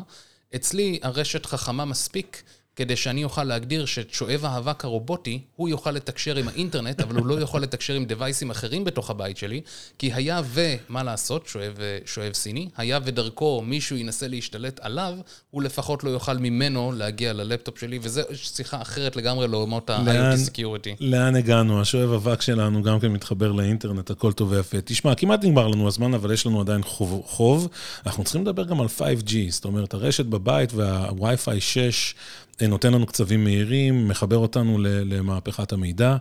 אצלי 0.56 1.00
הרשת 1.04 1.46
חכמה 1.46 1.86
מספיק 1.86 2.44
כדי 2.76 2.96
שאני 2.96 3.24
אוכל 3.24 3.44
להגדיר 3.44 3.86
ששואב 3.86 4.46
האבק 4.46 4.86
הרובוטי, 4.86 5.42
הוא 5.56 5.70
יוכל 5.70 5.92
לתקשר 5.92 6.36
עם 6.36 6.48
האינטרנט, 6.48 7.02
אבל 7.02 7.16
הוא 7.16 7.26
לא 7.26 7.42
יכול 7.42 7.62
לתקשר 7.62 7.94
עם 7.94 8.06
דווייסים 8.06 8.50
אחרים 8.50 8.84
בתוך 8.84 9.10
הבית 9.10 9.38
שלי, 9.38 9.62
כי 10.00 10.14
היה 10.14 10.42
ו... 10.46 10.76
מה 10.90 11.04
לעשות, 11.04 11.48
שואב, 11.48 11.78
שואב 12.06 12.34
סיני, 12.34 12.70
היה 12.78 13.00
ודרכו 13.04 13.62
מישהו 13.66 13.98
ינסה 13.98 14.28
להשתלט 14.28 14.80
עליו, 14.82 15.14
הוא 15.52 15.64
לפחות 15.64 16.04
לא 16.04 16.10
יוכל 16.10 16.38
ממנו 16.38 16.92
להגיע 16.96 17.34
ללפטופ 17.34 17.80
שלי, 17.80 18.00
וזו 18.02 18.22
שיחה 18.34 18.82
אחרת 18.82 19.16
לגמרי 19.16 19.48
לעולמות 19.48 19.90
ה-IoT 19.90 20.50
Security. 20.50 20.96
לאן 21.00 21.36
הגענו? 21.36 21.82
השואב 21.82 22.12
אבק 22.12 22.42
שלנו 22.42 22.84
גם 22.84 23.00
כן 23.00 23.08
מתחבר 23.08 23.52
לאינטרנט, 23.52 24.12
הכל 24.12 24.34
טוב 24.34 24.52
ויפה. 24.52 24.78
תשמע, 24.86 25.16
כמעט 25.16 25.44
נגמר 25.44 25.68
לנו 25.68 25.88
הזמן, 25.88 26.14
אבל 26.14 26.32
יש 26.32 26.46
לנו 26.46 26.62
עדיין 26.62 26.84
חוב. 26.84 27.22
חוב. 27.26 27.68
אנחנו 28.06 28.24
צריכים 28.24 28.42
לדבר 28.42 28.64
גם 28.64 28.82
על 28.82 28.88
5G, 28.98 29.34
זאת 29.50 29.66
אומרת, 29.66 29.94
הרשת 29.94 30.26
בבית 30.26 30.74
וה-Wi-Fi 30.74 31.60
6, 31.60 32.16
נותן 32.62 32.94
לנו 32.94 33.06
קצבים 33.06 33.44
מהירים, 33.44 34.08
מחבר 34.08 34.38
אותנו 34.38 34.78
למהפכת 34.82 35.74
המידע. 35.74 36.18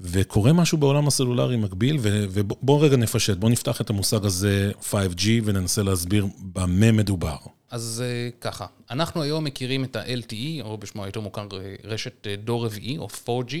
וקורה 0.00 0.52
משהו 0.52 0.78
בעולם 0.78 1.06
הסלולרי 1.08 1.56
מקביל, 1.56 1.98
ובואו 2.02 2.80
רגע 2.80 2.96
נפשט, 2.96 3.36
בואו 3.36 3.52
נפתח 3.52 3.80
את 3.80 3.90
המושג 3.90 4.24
הזה 4.24 4.72
5G 4.90 5.26
וננסה 5.44 5.82
להסביר 5.82 6.26
במה 6.38 6.92
מדובר. 6.92 7.36
אז 7.70 8.04
uh, 8.04 8.40
ככה, 8.40 8.66
אנחנו 8.90 9.22
היום 9.22 9.44
מכירים 9.44 9.84
את 9.84 9.96
ה-LTE, 9.96 10.62
או 10.62 10.78
בשמו 10.78 11.04
היותר 11.04 11.20
מוכר 11.20 11.48
רשת 11.84 12.26
דור 12.44 12.66
רביעי, 12.66 12.98
או 12.98 13.08
4G. 13.26 13.54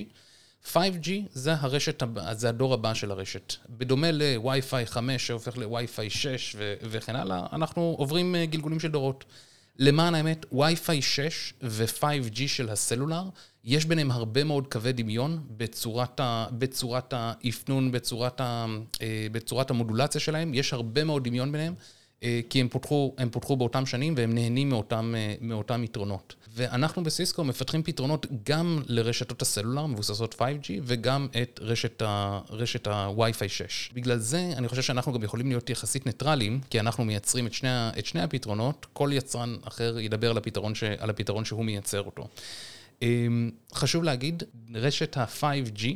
5G 0.72 1.10
זה 1.32 1.54
הרשת, 1.54 2.02
זה 2.32 2.48
הדור 2.48 2.74
הבא 2.74 2.94
של 2.94 3.10
הרשת. 3.10 3.54
בדומה 3.70 4.10
ל-Wi-Fi 4.10 4.86
5 4.86 5.26
שהופך 5.26 5.58
ל-Wi-Fi 5.58 6.08
6 6.10 6.56
ו- 6.58 6.74
וכן 6.82 7.16
הלאה, 7.16 7.46
אנחנו 7.52 7.94
עוברים 7.98 8.36
גלגולים 8.44 8.80
של 8.80 8.88
דורות. 8.88 9.24
למען 9.84 10.14
האמת, 10.14 10.46
Wi-Fi 10.54 11.00
6 11.00 11.54
ו-5G 11.62 12.36
של 12.46 12.68
הסלולר, 12.68 13.22
יש 13.64 13.84
ביניהם 13.84 14.10
הרבה 14.10 14.44
מאוד 14.44 14.66
קווי 14.66 14.92
דמיון 14.92 15.40
בצורת, 15.56 16.20
ה, 16.20 16.46
בצורת 16.52 17.12
האפנון, 17.16 17.92
בצורת, 17.92 18.40
ה, 18.40 18.66
אה, 19.02 19.26
בצורת 19.32 19.70
המודולציה 19.70 20.20
שלהם, 20.20 20.54
יש 20.54 20.72
הרבה 20.72 21.04
מאוד 21.04 21.24
דמיון 21.24 21.52
ביניהם. 21.52 21.74
אה, 22.22 22.40
כי 22.50 22.60
הם 22.60 22.68
פותחו, 22.68 23.14
הם 23.18 23.30
פותחו 23.30 23.56
באותם 23.56 23.86
שנים 23.86 24.14
והם 24.16 24.34
נהנים 24.34 24.68
מאותם, 24.68 25.14
אה, 25.16 25.34
מאותם 25.40 25.84
יתרונות. 25.84 26.34
ואנחנו 26.54 27.02
בסיסקו 27.02 27.44
מפתחים 27.44 27.82
פתרונות 27.82 28.26
גם 28.44 28.82
לרשתות 28.86 29.42
הסלולר 29.42 29.86
מבוססות 29.86 30.34
5G 30.34 30.70
וגם 30.82 31.28
את 31.42 31.60
רשת, 31.62 32.02
ה, 32.02 32.40
רשת 32.50 32.86
ה-Wi-Fi 32.86 33.48
6. 33.48 33.90
בגלל 33.94 34.18
זה 34.18 34.52
אני 34.56 34.68
חושב 34.68 34.82
שאנחנו 34.82 35.12
גם 35.12 35.22
יכולים 35.22 35.48
להיות 35.48 35.70
יחסית 35.70 36.06
ניטרלים, 36.06 36.60
כי 36.70 36.80
אנחנו 36.80 37.04
מייצרים 37.04 37.46
את 37.46 37.52
שני, 37.52 37.68
את 37.98 38.06
שני 38.06 38.22
הפתרונות, 38.22 38.86
כל 38.92 39.10
יצרן 39.12 39.56
אחר 39.64 39.98
ידבר 39.98 40.30
על 40.30 40.36
הפתרון, 40.38 40.74
ש, 40.74 40.84
על 40.84 41.10
הפתרון 41.10 41.44
שהוא 41.44 41.64
מייצר 41.64 42.02
אותו. 42.02 42.28
אמ, 43.02 43.50
חשוב 43.74 44.04
להגיד, 44.04 44.42
רשת 44.74 45.16
ה-5G 45.16 45.86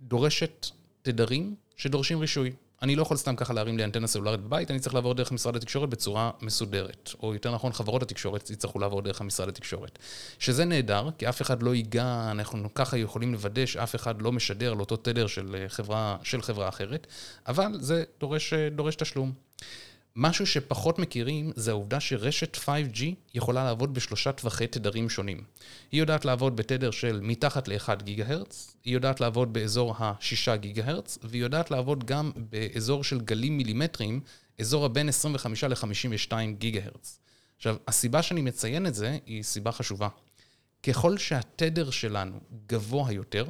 דורשת 0.00 0.66
תדרים 1.02 1.54
שדורשים 1.76 2.18
רישוי. 2.18 2.52
אני 2.82 2.96
לא 2.96 3.02
יכול 3.02 3.16
סתם 3.16 3.36
ככה 3.36 3.52
להרים 3.52 3.76
לי 3.76 3.84
אנטנה 3.84 4.06
סלולרית 4.06 4.40
בבית, 4.40 4.70
אני 4.70 4.80
צריך 4.80 4.94
לעבור 4.94 5.14
דרך 5.14 5.32
משרד 5.32 5.56
התקשורת 5.56 5.88
בצורה 5.88 6.30
מסודרת. 6.42 7.10
או 7.22 7.34
יותר 7.34 7.54
נכון, 7.54 7.72
חברות 7.72 8.02
התקשורת 8.02 8.50
יצטרכו 8.50 8.78
לעבור 8.78 9.02
דרך 9.02 9.20
המשרד 9.20 9.48
התקשורת. 9.48 9.98
שזה 10.38 10.64
נהדר, 10.64 11.08
כי 11.18 11.28
אף 11.28 11.42
אחד 11.42 11.62
לא 11.62 11.74
ייגע, 11.74 12.28
אנחנו 12.30 12.74
ככה 12.74 12.98
יכולים 12.98 13.32
לוודא 13.32 13.66
שאף 13.66 13.94
אחד 13.94 14.22
לא 14.22 14.32
משדר 14.32 14.74
לאותו 14.74 14.96
תדר 14.96 15.26
של 15.26 15.64
חברה, 15.68 16.16
של 16.22 16.42
חברה 16.42 16.68
אחרת, 16.68 17.06
אבל 17.46 17.80
זה 17.80 18.04
דורש, 18.20 18.54
דורש 18.54 18.94
תשלום. 18.94 19.32
משהו 20.16 20.46
שפחות 20.46 20.98
מכירים 20.98 21.52
זה 21.56 21.70
העובדה 21.70 22.00
שרשת 22.00 22.56
5G 22.56 23.02
יכולה 23.34 23.64
לעבוד 23.64 23.94
בשלושה 23.94 24.32
טווחי 24.32 24.66
תדרים 24.66 25.10
שונים. 25.10 25.44
היא 25.92 26.00
יודעת 26.00 26.24
לעבוד 26.24 26.56
בתדר 26.56 26.90
של 26.90 27.20
מתחת 27.22 27.68
ל-1 27.68 28.02
גיגה 28.02 28.24
הרץ, 28.28 28.76
היא 28.84 28.94
יודעת 28.94 29.20
לעבוד 29.20 29.52
באזור 29.52 29.94
ה-6 29.98 30.56
גיגה 30.56 30.82
הרץ, 30.86 31.18
והיא 31.22 31.42
יודעת 31.42 31.70
לעבוד 31.70 32.04
גם 32.04 32.32
באזור 32.36 33.04
של 33.04 33.20
גלים 33.20 33.56
מילימטריים, 33.56 34.20
אזור 34.60 34.84
הבין 34.84 35.08
25 35.08 35.64
ל-52 35.64 36.32
גיגה 36.58 36.80
הרץ. 36.84 37.20
עכשיו, 37.56 37.76
הסיבה 37.88 38.22
שאני 38.22 38.40
מציין 38.40 38.86
את 38.86 38.94
זה 38.94 39.18
היא 39.26 39.42
סיבה 39.42 39.72
חשובה. 39.72 40.08
ככל 40.82 41.18
שהתדר 41.18 41.90
שלנו 41.90 42.40
גבוה 42.66 43.12
יותר, 43.12 43.46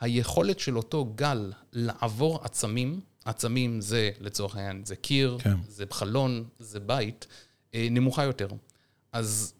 היכולת 0.00 0.60
של 0.60 0.76
אותו 0.76 1.04
גל 1.04 1.52
לעבור 1.72 2.40
עצמים 2.44 3.00
עצמים 3.24 3.80
זה, 3.80 4.10
לצורך 4.20 4.56
העניין, 4.56 4.84
זה 4.84 4.96
קיר, 4.96 5.38
כן. 5.42 5.56
זה 5.68 5.84
חלון, 5.90 6.44
זה 6.58 6.80
בית, 6.80 7.26
אה, 7.74 7.88
נמוכה 7.90 8.24
יותר. 8.24 8.48
אז 9.12 9.54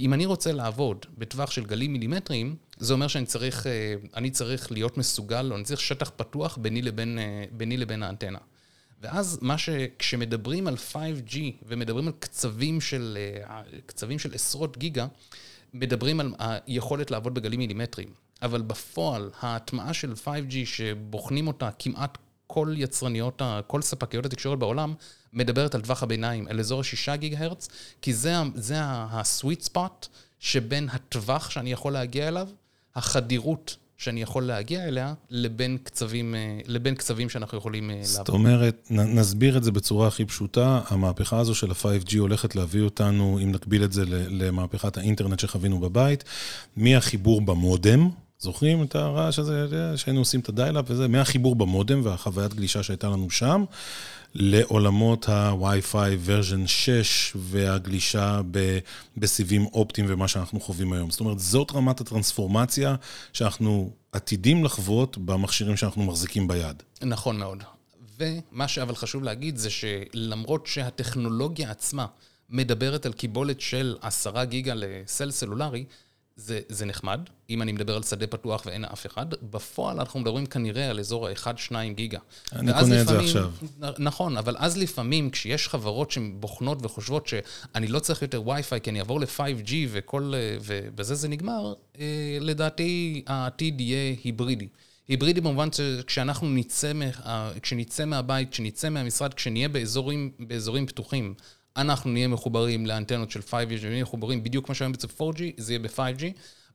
אם 0.00 0.14
אני 0.14 0.26
רוצה 0.26 0.52
לעבוד 0.52 1.06
בטווח 1.18 1.50
של 1.50 1.64
גלים 1.64 1.92
מילימטריים, 1.92 2.56
זה 2.78 2.92
אומר 2.92 3.08
שאני 3.08 3.26
צריך, 3.26 3.66
אה, 3.66 3.94
אני 4.16 4.30
צריך 4.30 4.72
להיות 4.72 4.98
מסוגל, 4.98 5.48
או 5.50 5.56
אני 5.56 5.64
צריך 5.64 5.80
שטח 5.80 6.10
פתוח 6.16 6.56
ביני 6.56 6.82
לבין, 6.82 7.18
אה, 7.18 7.44
ביני 7.52 7.76
לבין 7.76 8.02
האנטנה. 8.02 8.38
ואז 9.00 9.38
מה 9.42 9.58
ש... 9.58 9.68
כשמדברים 9.98 10.66
על 10.66 10.76
5G 10.92 11.36
ומדברים 11.66 12.06
על 12.06 12.12
קצבים 12.18 12.80
של, 12.80 13.18
קצבים 13.86 14.18
של 14.18 14.34
עשרות 14.34 14.78
גיגה, 14.78 15.06
מדברים 15.74 16.20
על 16.20 16.34
היכולת 16.38 17.10
לעבוד 17.10 17.34
בגלים 17.34 17.60
מילימטריים. 17.60 18.08
אבל 18.42 18.62
בפועל, 18.62 19.30
ההטמעה 19.40 19.94
של 19.94 20.12
5G, 20.24 20.54
שבוחנים 20.64 21.46
אותה 21.46 21.70
כמעט 21.78 22.18
כל 22.54 22.74
יצרניות, 22.76 23.42
כל 23.66 23.82
ספקיות 23.82 24.26
התקשורת 24.26 24.58
בעולם 24.58 24.94
מדברת 25.32 25.74
על 25.74 25.80
טווח 25.80 26.02
הביניים, 26.02 26.48
על 26.48 26.60
אזור 26.60 26.80
ה-6 26.80 27.16
גיגה 27.16 27.38
הרץ, 27.38 27.68
כי 28.02 28.14
זה, 28.14 28.34
זה 28.54 28.80
ה-sweet 28.80 29.68
spot 29.68 30.06
שבין 30.40 30.88
הטווח 30.92 31.50
שאני 31.50 31.72
יכול 31.72 31.92
להגיע 31.92 32.28
אליו, 32.28 32.48
החדירות 32.94 33.76
שאני 33.96 34.22
יכול 34.22 34.42
להגיע 34.42 34.84
אליה, 34.88 35.14
לבין 35.30 35.78
קצבים, 35.82 36.34
אה, 36.34 36.58
לבין 36.66 36.94
קצבים 36.94 37.28
שאנחנו 37.28 37.58
יכולים 37.58 37.90
אה, 37.90 37.94
לעבור. 37.94 38.08
זאת 38.08 38.28
אומרת, 38.28 38.86
נסביר 38.90 39.56
את 39.56 39.64
זה 39.64 39.72
בצורה 39.72 40.08
הכי 40.08 40.24
פשוטה, 40.24 40.80
המהפכה 40.88 41.38
הזו 41.38 41.54
של 41.54 41.70
ה-5G 41.70 42.18
הולכת 42.18 42.56
להביא 42.56 42.82
אותנו, 42.82 43.38
אם 43.42 43.52
נקביל 43.52 43.84
את 43.84 43.92
זה 43.92 44.04
למהפכת 44.08 44.96
האינטרנט 44.96 45.40
שחווינו 45.40 45.80
בבית, 45.80 46.24
מהחיבור 46.76 47.40
במודם, 47.40 48.10
זוכרים 48.44 48.82
את 48.82 48.94
הרעש 48.94 49.38
הזה, 49.38 49.66
שהיינו 49.96 50.20
עושים 50.20 50.40
את 50.40 50.48
הדיילאפ 50.48 50.84
וזה, 50.88 51.08
מהחיבור 51.08 51.56
במודם 51.56 52.00
והחוויית 52.04 52.54
גלישה 52.54 52.82
שהייתה 52.82 53.08
לנו 53.08 53.30
שם, 53.30 53.64
לעולמות 54.34 55.28
ה-Wi-Fi 55.28 56.28
version 56.28 56.66
6 56.66 57.32
והגלישה 57.36 58.40
בסיבים 59.16 59.66
אופטיים 59.66 60.06
ומה 60.10 60.28
שאנחנו 60.28 60.60
חווים 60.60 60.92
היום. 60.92 61.10
זאת 61.10 61.20
אומרת, 61.20 61.38
זאת 61.38 61.72
רמת 61.74 62.00
הטרנספורמציה 62.00 62.94
שאנחנו 63.32 63.90
עתידים 64.12 64.64
לחוות 64.64 65.18
במכשירים 65.18 65.76
שאנחנו 65.76 66.04
מחזיקים 66.04 66.48
ביד. 66.48 66.82
נכון 67.02 67.38
מאוד. 67.38 67.62
ומה 68.18 68.68
שאבל 68.68 68.94
חשוב 68.94 69.22
להגיד 69.22 69.56
זה 69.56 69.70
שלמרות 69.70 70.66
שהטכנולוגיה 70.66 71.70
עצמה 71.70 72.06
מדברת 72.50 73.06
על 73.06 73.12
קיבולת 73.12 73.60
של 73.60 73.96
10 74.02 74.44
גיגה 74.44 74.72
לסל 74.76 75.30
סלולרי, 75.30 75.84
זה, 76.36 76.60
זה 76.68 76.86
נחמד, 76.86 77.20
אם 77.50 77.62
אני 77.62 77.72
מדבר 77.72 77.96
על 77.96 78.02
שדה 78.02 78.26
פתוח 78.26 78.66
ואין 78.66 78.84
אף 78.84 79.06
אחד, 79.06 79.26
בפועל 79.42 80.00
אנחנו 80.00 80.20
מדברים 80.20 80.46
כנראה 80.46 80.90
על 80.90 81.00
אזור 81.00 81.28
ה-1-2 81.28 81.74
גיגה. 81.94 82.18
אני 82.52 82.72
קונה 82.80 83.00
את 83.00 83.06
זה 83.06 83.18
עכשיו. 83.18 83.50
נכון, 83.98 84.36
אבל 84.36 84.56
אז 84.58 84.78
לפעמים 84.78 85.30
כשיש 85.30 85.68
חברות 85.68 86.10
שבוחנות 86.10 86.78
וחושבות 86.82 87.26
שאני 87.26 87.86
לא 87.86 87.98
צריך 87.98 88.22
יותר 88.22 88.48
וי-פיי 88.48 88.80
כי 88.80 88.90
אני 88.90 88.98
אעבור 88.98 89.20
ל-5G 89.20 89.72
וכל, 89.90 90.32
ובזה 90.60 91.14
זה 91.14 91.28
נגמר, 91.28 91.74
אה, 91.98 92.38
לדעתי 92.40 93.22
העתיד 93.26 93.80
יהיה 93.80 94.14
היברידי. 94.24 94.68
היברידי 95.08 95.40
במובן 95.40 95.72
שכשאנחנו 95.72 96.48
נצא, 96.50 96.92
כשנצא 97.62 98.04
מהבית, 98.04 98.50
כשנצא 98.50 98.88
מהמשרד, 98.88 99.34
כשנהיה 99.34 99.68
באזורים, 99.68 100.30
באזורים 100.38 100.86
פתוחים, 100.86 101.34
אנחנו 101.76 102.10
נהיה 102.10 102.28
מחוברים 102.28 102.86
לאנטנות 102.86 103.30
של 103.30 103.40
5G, 103.40 103.72
ונהיה 103.80 104.02
מחוברים 104.02 104.42
בדיוק 104.42 104.66
כמו 104.66 104.74
שהיום 104.74 104.92
בעצם 104.92 105.08
4G, 105.08 105.40
זה 105.56 105.72
יהיה 105.72 105.78
ב-5G. 105.78 106.24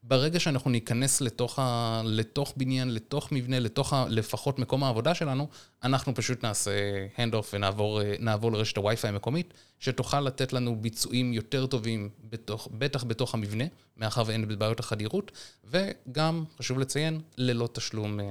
ברגע 0.03 0.39
שאנחנו 0.39 0.71
ניכנס 0.71 1.21
לתוך, 1.21 1.59
ה... 1.59 2.01
לתוך 2.05 2.53
בניין, 2.57 2.93
לתוך 2.93 3.31
מבנה, 3.31 3.59
לתוך 3.59 3.93
ה... 3.93 4.05
לפחות 4.09 4.59
מקום 4.59 4.83
העבודה 4.83 5.15
שלנו, 5.15 5.47
אנחנו 5.83 6.15
פשוט 6.15 6.43
נעשה 6.43 6.71
handoff 7.17 7.45
ונעבור 7.53 8.51
לרשת 8.51 8.77
הווי-פיי 8.77 9.09
המקומית, 9.09 9.53
שתוכל 9.79 10.21
לתת 10.21 10.53
לנו 10.53 10.81
ביצועים 10.81 11.33
יותר 11.33 11.65
טובים, 11.65 12.09
בתוך, 12.23 12.67
בטח 12.71 13.03
בתוך 13.03 13.33
המבנה, 13.33 13.63
מאחר 13.97 14.23
ואין 14.25 14.59
בעיות 14.59 14.79
החדירות, 14.79 15.31
וגם, 15.65 16.43
חשוב 16.57 16.79
לציין, 16.79 17.21
ללא 17.37 17.69
תשלום 17.73 18.19
אה, 18.19 18.25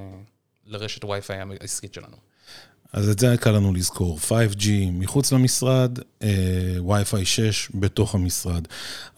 לרשת 0.67 1.03
הווי-פיי 1.03 1.39
העסקית 1.61 1.95
שלנו. 1.95 2.17
אז 2.93 3.09
את 3.09 3.19
זה 3.19 3.37
קל 3.41 3.51
לנו 3.51 3.75
לזכור, 3.75 4.19
5G 4.19 4.69
מחוץ 4.93 5.33
למשרד, 5.33 5.99
אה, 6.23 6.29
Wi-Fi 6.87 7.25
6 7.25 7.69
בתוך 7.75 8.15
המשרד. 8.15 8.69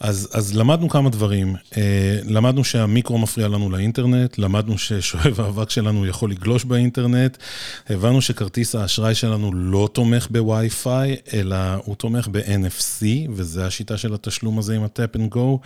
אז, 0.00 0.28
אז 0.32 0.56
למדנו 0.56 0.88
כמה 0.88 1.10
דברים, 1.10 1.56
אה, 1.76 2.20
למדנו 2.24 2.64
שהמיקרו 2.64 3.18
מפריע 3.18 3.48
לנו 3.48 3.70
לאינטרנט, 3.70 4.38
למדנו 4.38 4.78
ששואב 4.78 5.40
האבק 5.40 5.70
שלנו 5.70 6.06
יכול 6.06 6.30
לגלוש 6.30 6.64
באינטרנט, 6.64 7.36
הבנו 7.88 8.22
שכרטיס 8.22 8.74
האשראי 8.74 9.14
שלנו 9.14 9.54
לא 9.54 9.88
תומך 9.92 10.28
ב-Wi-Fi, 10.30 11.32
אלא 11.32 11.56
הוא 11.84 11.96
תומך 11.96 12.28
ב-NFC, 12.32 13.04
וזה 13.30 13.66
השיטה 13.66 13.96
של 13.96 14.14
התשלום 14.14 14.58
הזה 14.58 14.76
עם 14.76 14.82
ה-Tap 14.82 15.16
and 15.16 15.34
Go, 15.34 15.58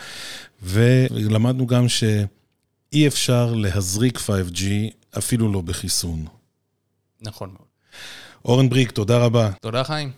ולמדנו 0.63 1.67
גם 1.67 1.89
שאי 1.89 3.07
אפשר 3.07 3.55
להזריק 3.55 4.19
5G 4.19 4.63
אפילו 5.19 5.53
לא 5.53 5.61
בחיסון. 5.61 6.25
נכון 7.23 7.49
מאוד. 7.49 7.74
אורן 8.45 8.69
בריק, 8.69 8.91
תודה 8.91 9.19
רבה. 9.19 9.51
תודה, 9.63 9.85
חיים. 9.85 10.11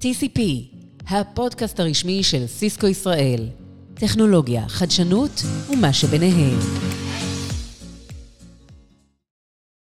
TCP, 0.00 0.40
הפודקאסט 1.08 1.80
הרשמי 1.80 2.22
של 2.22 2.46
סיסקו 2.46 2.86
ישראל. 2.86 3.48
טכנולוגיה, 3.94 4.68
חדשנות 4.68 5.42
ומה 5.70 5.92
שביניהם. 5.92 6.58